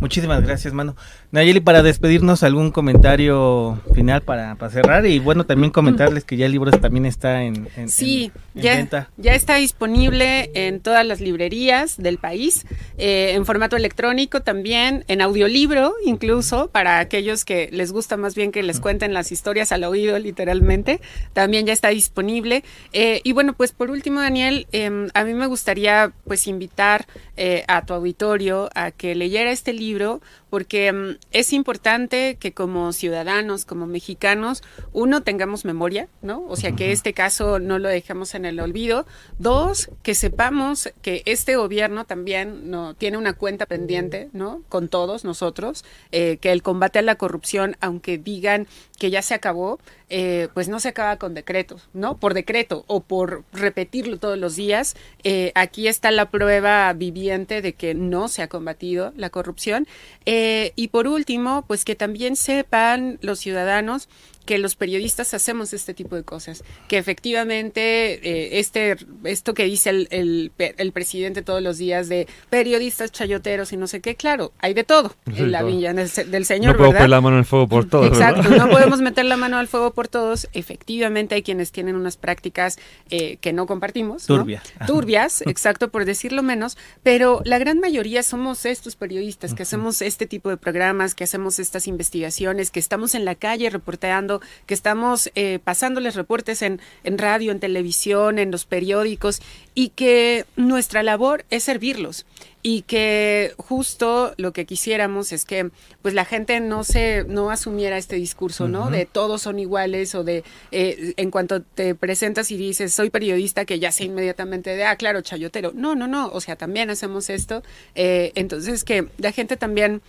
Muchísimas 0.00 0.42
gracias, 0.42 0.74
mano. 0.74 0.96
Nayeli, 1.32 1.60
para 1.60 1.84
despedirnos, 1.84 2.42
algún 2.42 2.72
comentario 2.72 3.80
final 3.94 4.20
para, 4.22 4.56
para 4.56 4.72
cerrar 4.72 5.06
y 5.06 5.20
bueno, 5.20 5.46
también 5.46 5.70
comentarles 5.70 6.24
que 6.24 6.36
ya 6.36 6.46
el 6.46 6.50
libro 6.50 6.72
también 6.72 7.06
está 7.06 7.44
en, 7.44 7.68
en- 7.76 7.88
Sí, 7.88 8.32
en- 8.54 8.58
en 8.58 8.62
ya, 8.64 8.74
venta. 8.76 9.10
ya 9.16 9.34
está 9.36 9.54
disponible 9.54 10.50
en 10.54 10.80
todas 10.80 11.06
las 11.06 11.20
librerías 11.20 11.96
del 11.98 12.18
país, 12.18 12.66
eh, 12.98 13.34
en 13.34 13.46
formato 13.46 13.76
electrónico 13.76 14.42
también, 14.42 15.04
en 15.06 15.20
audiolibro 15.22 15.94
incluso, 16.04 16.68
para 16.68 16.98
aquellos 16.98 17.44
que 17.44 17.68
les 17.70 17.92
gusta 17.92 18.16
más 18.16 18.34
bien 18.34 18.50
que 18.50 18.64
les 18.64 18.80
cuenten 18.80 19.14
las 19.14 19.30
historias 19.30 19.70
al 19.70 19.84
oído 19.84 20.18
literalmente, 20.18 21.00
también 21.32 21.64
ya 21.64 21.72
está 21.72 21.90
disponible. 21.90 22.64
Eh, 22.92 23.20
y 23.22 23.30
bueno, 23.34 23.52
pues 23.52 23.70
por 23.70 23.92
último, 23.92 24.20
Daniel, 24.20 24.66
em, 24.72 25.06
a 25.14 25.22
mí 25.22 25.32
me 25.34 25.46
gustaría 25.46 26.10
pues 26.26 26.48
invitar 26.48 27.06
eh, 27.36 27.62
a 27.68 27.86
tu 27.86 27.94
auditorio 27.94 28.68
a 28.74 28.90
que 28.90 29.14
leyera 29.14 29.52
este 29.52 29.72
libro 29.72 30.20
porque 30.50 30.92
mm, 30.92 31.19
es 31.32 31.52
importante 31.52 32.36
que 32.40 32.52
como 32.52 32.92
ciudadanos, 32.92 33.64
como 33.64 33.86
mexicanos, 33.86 34.62
uno 34.92 35.22
tengamos 35.22 35.64
memoria, 35.64 36.08
¿no? 36.22 36.44
O 36.48 36.56
sea, 36.56 36.72
que 36.72 36.90
este 36.90 37.12
caso 37.12 37.60
no 37.60 37.78
lo 37.78 37.88
dejemos 37.88 38.34
en 38.34 38.44
el 38.44 38.58
olvido. 38.58 39.06
Dos, 39.38 39.90
que 40.02 40.14
sepamos 40.14 40.92
que 41.02 41.22
este 41.26 41.54
gobierno 41.56 42.04
también 42.04 42.70
no 42.70 42.94
tiene 42.94 43.16
una 43.16 43.34
cuenta 43.34 43.66
pendiente, 43.66 44.28
¿no? 44.32 44.62
Con 44.68 44.88
todos 44.88 45.24
nosotros, 45.24 45.84
eh, 46.10 46.38
que 46.38 46.50
el 46.50 46.62
combate 46.62 46.98
a 46.98 47.02
la 47.02 47.14
corrupción, 47.14 47.76
aunque 47.80 48.18
digan 48.18 48.66
que 48.98 49.10
ya 49.10 49.22
se 49.22 49.34
acabó, 49.34 49.78
eh, 50.08 50.48
pues 50.52 50.68
no 50.68 50.80
se 50.80 50.88
acaba 50.88 51.16
con 51.16 51.34
decretos, 51.34 51.88
¿no? 51.94 52.16
Por 52.18 52.34
decreto 52.34 52.84
o 52.88 53.00
por 53.00 53.44
repetirlo 53.52 54.18
todos 54.18 54.36
los 54.36 54.56
días. 54.56 54.96
eh, 55.22 55.52
aquí 55.54 55.86
está 55.86 56.10
la 56.10 56.30
prueba 56.30 56.92
viviente 56.92 57.62
de 57.62 57.74
que 57.74 57.94
no 57.94 58.28
se 58.28 58.42
ha 58.42 58.48
combatido 58.48 59.12
la 59.16 59.30
corrupción. 59.30 59.86
Y 60.24 60.88
por 60.88 61.06
último, 61.14 61.64
pues 61.66 61.84
que 61.84 61.94
también 61.94 62.36
sepan 62.36 63.18
los 63.22 63.38
ciudadanos 63.40 64.08
que 64.44 64.58
los 64.58 64.76
periodistas 64.76 65.34
hacemos 65.34 65.72
este 65.72 65.94
tipo 65.94 66.16
de 66.16 66.22
cosas, 66.22 66.64
que 66.88 66.98
efectivamente 66.98 67.80
eh, 68.22 68.58
este, 68.58 68.96
esto 69.24 69.54
que 69.54 69.64
dice 69.64 69.90
el, 69.90 70.08
el, 70.10 70.52
el 70.58 70.92
presidente 70.92 71.42
todos 71.42 71.62
los 71.62 71.78
días 71.78 72.08
de 72.08 72.26
periodistas 72.48 73.12
chayoteros 73.12 73.72
y 73.72 73.76
no 73.76 73.86
sé 73.86 74.00
qué, 74.00 74.16
claro, 74.16 74.52
hay 74.58 74.74
de 74.74 74.84
todo 74.84 75.14
Sí, 75.26 75.42
en 75.42 75.52
la 75.52 75.62
villa 75.62 75.92
del, 75.92 76.10
del 76.30 76.44
señor, 76.44 76.72
no 76.72 76.78
puedo 76.78 76.90
¿verdad? 76.90 77.00
poner 77.00 77.10
la 77.10 77.20
mano 77.20 77.38
el 77.38 77.44
fuego 77.44 77.68
por 77.68 77.88
todo. 77.88 78.04
Exacto, 78.04 78.42
¿verdad? 78.48 78.66
no 78.66 78.70
podemos 78.70 79.00
meter 79.00 79.24
la 79.24 79.36
mano 79.36 79.58
al 79.58 79.68
fuego 79.68 79.92
por 79.92 80.08
todos. 80.08 80.48
Efectivamente, 80.52 81.34
hay 81.34 81.42
quienes 81.42 81.72
tienen 81.72 81.96
unas 81.96 82.16
prácticas 82.16 82.78
eh, 83.10 83.36
que 83.40 83.52
no 83.52 83.66
compartimos. 83.66 84.28
¿no? 84.28 84.36
Turbia. 84.38 84.62
Ajá. 84.76 84.86
Turbias, 84.86 85.42
exacto, 85.46 85.90
por 85.90 86.04
decirlo 86.04 86.42
menos. 86.42 86.76
Pero 87.02 87.40
la 87.44 87.58
gran 87.58 87.80
mayoría 87.80 88.22
somos 88.22 88.64
estos 88.66 88.96
periodistas 88.96 89.54
que 89.54 89.62
hacemos 89.62 90.02
este 90.02 90.26
tipo 90.26 90.50
de 90.50 90.56
programas, 90.56 91.14
que 91.14 91.24
hacemos 91.24 91.58
estas 91.58 91.86
investigaciones, 91.86 92.70
que 92.70 92.80
estamos 92.80 93.14
en 93.14 93.24
la 93.24 93.34
calle 93.34 93.70
reporteando, 93.70 94.29
que 94.66 94.74
estamos 94.74 95.32
eh, 95.34 95.58
pasándoles 95.64 96.14
reportes 96.14 96.62
en, 96.62 96.80
en 97.02 97.18
radio, 97.18 97.50
en 97.50 97.58
televisión, 97.58 98.38
en 98.38 98.52
los 98.52 98.66
periódicos, 98.66 99.42
y 99.74 99.88
que 99.88 100.44
nuestra 100.54 101.02
labor 101.02 101.44
es 101.50 101.64
servirlos 101.64 102.26
y 102.62 102.82
que 102.82 103.54
justo 103.56 104.34
lo 104.36 104.52
que 104.52 104.66
quisiéramos 104.66 105.32
es 105.32 105.44
que 105.44 105.70
pues 106.02 106.12
la 106.12 106.24
gente 106.24 106.60
no 106.60 106.84
se 106.84 107.24
no 107.24 107.50
asumiera 107.50 107.96
este 107.96 108.16
discurso 108.16 108.68
no 108.68 108.90
de 108.90 109.06
todos 109.06 109.42
son 109.42 109.58
iguales 109.58 110.14
o 110.14 110.24
de 110.24 110.44
eh, 110.70 111.14
en 111.16 111.30
cuanto 111.30 111.62
te 111.62 111.94
presentas 111.94 112.50
y 112.50 112.58
dices 112.58 112.92
soy 112.92 113.08
periodista 113.08 113.64
que 113.64 113.78
ya 113.78 113.92
sé 113.92 114.04
inmediatamente 114.04 114.76
de 114.76 114.84
ah 114.84 114.96
claro 114.96 115.22
chayotero 115.22 115.72
no 115.74 115.94
no 115.94 116.06
no 116.06 116.28
o 116.28 116.40
sea 116.40 116.56
también 116.56 116.90
hacemos 116.90 117.30
esto 117.30 117.62
eh, 117.94 118.32
entonces 118.34 118.84
que 118.84 119.08
la 119.16 119.32
gente 119.32 119.56
también 119.56 120.02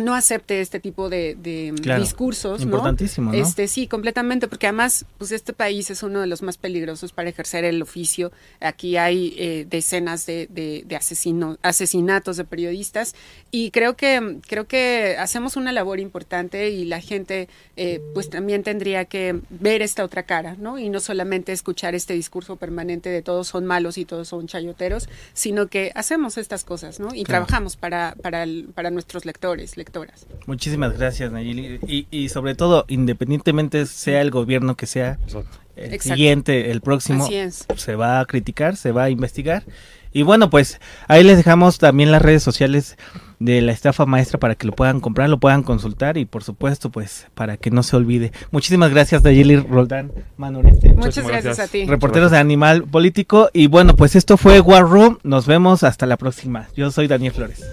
no 0.00 0.14
acepte 0.14 0.60
este 0.60 0.80
tipo 0.80 1.08
de, 1.08 1.34
de 1.36 1.74
Claro, 1.82 2.00
discursos, 2.02 2.60
importantísimo, 2.62 3.32
¿no? 3.32 3.38
Este 3.38 3.68
sí, 3.68 3.86
completamente, 3.86 4.48
porque 4.48 4.66
además, 4.66 5.04
pues 5.18 5.32
este 5.32 5.52
país 5.52 5.90
es 5.90 6.02
uno 6.02 6.20
de 6.20 6.26
los 6.26 6.42
más 6.42 6.56
peligrosos 6.56 7.12
para 7.12 7.28
ejercer 7.28 7.64
el 7.64 7.80
oficio. 7.82 8.32
Aquí 8.60 8.96
hay 8.96 9.34
eh, 9.38 9.66
decenas 9.68 10.26
de, 10.26 10.46
de, 10.48 10.84
de 10.86 10.96
asesino- 10.96 11.58
asesinatos 11.62 12.36
de 12.36 12.44
periodistas 12.44 13.14
y 13.50 13.70
creo 13.70 13.96
que 13.96 14.38
creo 14.46 14.66
que 14.66 15.16
hacemos 15.18 15.56
una 15.56 15.72
labor 15.72 16.00
importante 16.00 16.70
y 16.70 16.84
la 16.84 17.00
gente, 17.00 17.48
eh, 17.76 18.00
pues 18.14 18.30
también 18.30 18.62
tendría 18.62 19.04
que 19.04 19.40
ver 19.50 19.82
esta 19.82 20.04
otra 20.04 20.22
cara, 20.24 20.56
¿no? 20.58 20.78
Y 20.78 20.88
no 20.88 21.00
solamente 21.00 21.52
escuchar 21.52 21.94
este 21.94 22.14
discurso 22.14 22.56
permanente 22.56 23.08
de 23.08 23.22
todos 23.22 23.48
son 23.48 23.66
malos 23.66 23.98
y 23.98 24.04
todos 24.04 24.28
son 24.28 24.46
chayoteros, 24.46 25.08
sino 25.32 25.66
que 25.68 25.92
hacemos 25.94 26.38
estas 26.38 26.64
cosas, 26.64 27.00
¿no? 27.00 27.08
Y 27.14 27.24
Claro. 27.24 27.46
trabajamos 27.46 27.76
para 27.76 28.14
para 28.22 28.44
para 28.74 28.90
nuestros 28.90 29.24
lectores, 29.24 29.76
lectoras. 29.90 30.26
Muchísimas 30.46 30.96
gracias, 30.96 31.32
Nayeli. 31.32 31.80
Y, 31.86 32.06
y 32.10 32.28
sobre 32.28 32.54
todo, 32.54 32.84
independientemente 32.88 33.86
sea 33.86 34.20
el 34.22 34.30
gobierno 34.30 34.76
que 34.76 34.86
sea, 34.86 35.18
Exacto. 35.24 35.58
el 35.76 35.94
Exacto. 35.94 36.14
siguiente, 36.14 36.70
el 36.70 36.80
próximo, 36.80 37.28
se 37.76 37.96
va 37.96 38.20
a 38.20 38.24
criticar, 38.26 38.76
se 38.76 38.92
va 38.92 39.04
a 39.04 39.10
investigar. 39.10 39.64
Y 40.12 40.22
bueno, 40.22 40.50
pues 40.50 40.80
ahí 41.06 41.22
les 41.22 41.36
dejamos 41.36 41.78
también 41.78 42.10
las 42.10 42.20
redes 42.20 42.42
sociales 42.42 42.96
de 43.38 43.60
la 43.62 43.70
estafa 43.70 44.06
maestra 44.06 44.40
para 44.40 44.56
que 44.56 44.66
lo 44.66 44.72
puedan 44.72 44.98
comprar, 45.00 45.28
lo 45.28 45.38
puedan 45.38 45.62
consultar 45.62 46.18
y 46.18 46.24
por 46.24 46.42
supuesto, 46.42 46.90
pues 46.90 47.28
para 47.34 47.56
que 47.56 47.70
no 47.70 47.84
se 47.84 47.94
olvide. 47.94 48.32
Muchísimas 48.50 48.90
gracias, 48.90 49.22
Nayeli 49.22 49.56
Roldán 49.56 50.10
Manoreste. 50.36 50.88
Muchas 50.94 51.24
gracias, 51.26 51.44
gracias. 51.44 51.68
a 51.68 51.70
ti. 51.70 51.86
Reporteros 51.86 52.32
de 52.32 52.38
Animal 52.38 52.82
Político. 52.84 53.50
Y 53.52 53.68
bueno, 53.68 53.94
pues 53.94 54.16
esto 54.16 54.36
fue 54.36 54.60
War 54.60 54.82
Room. 54.82 55.18
Nos 55.22 55.46
vemos 55.46 55.84
hasta 55.84 56.06
la 56.06 56.16
próxima. 56.16 56.66
Yo 56.76 56.90
soy 56.90 57.06
Daniel 57.06 57.32
Flores. 57.32 57.64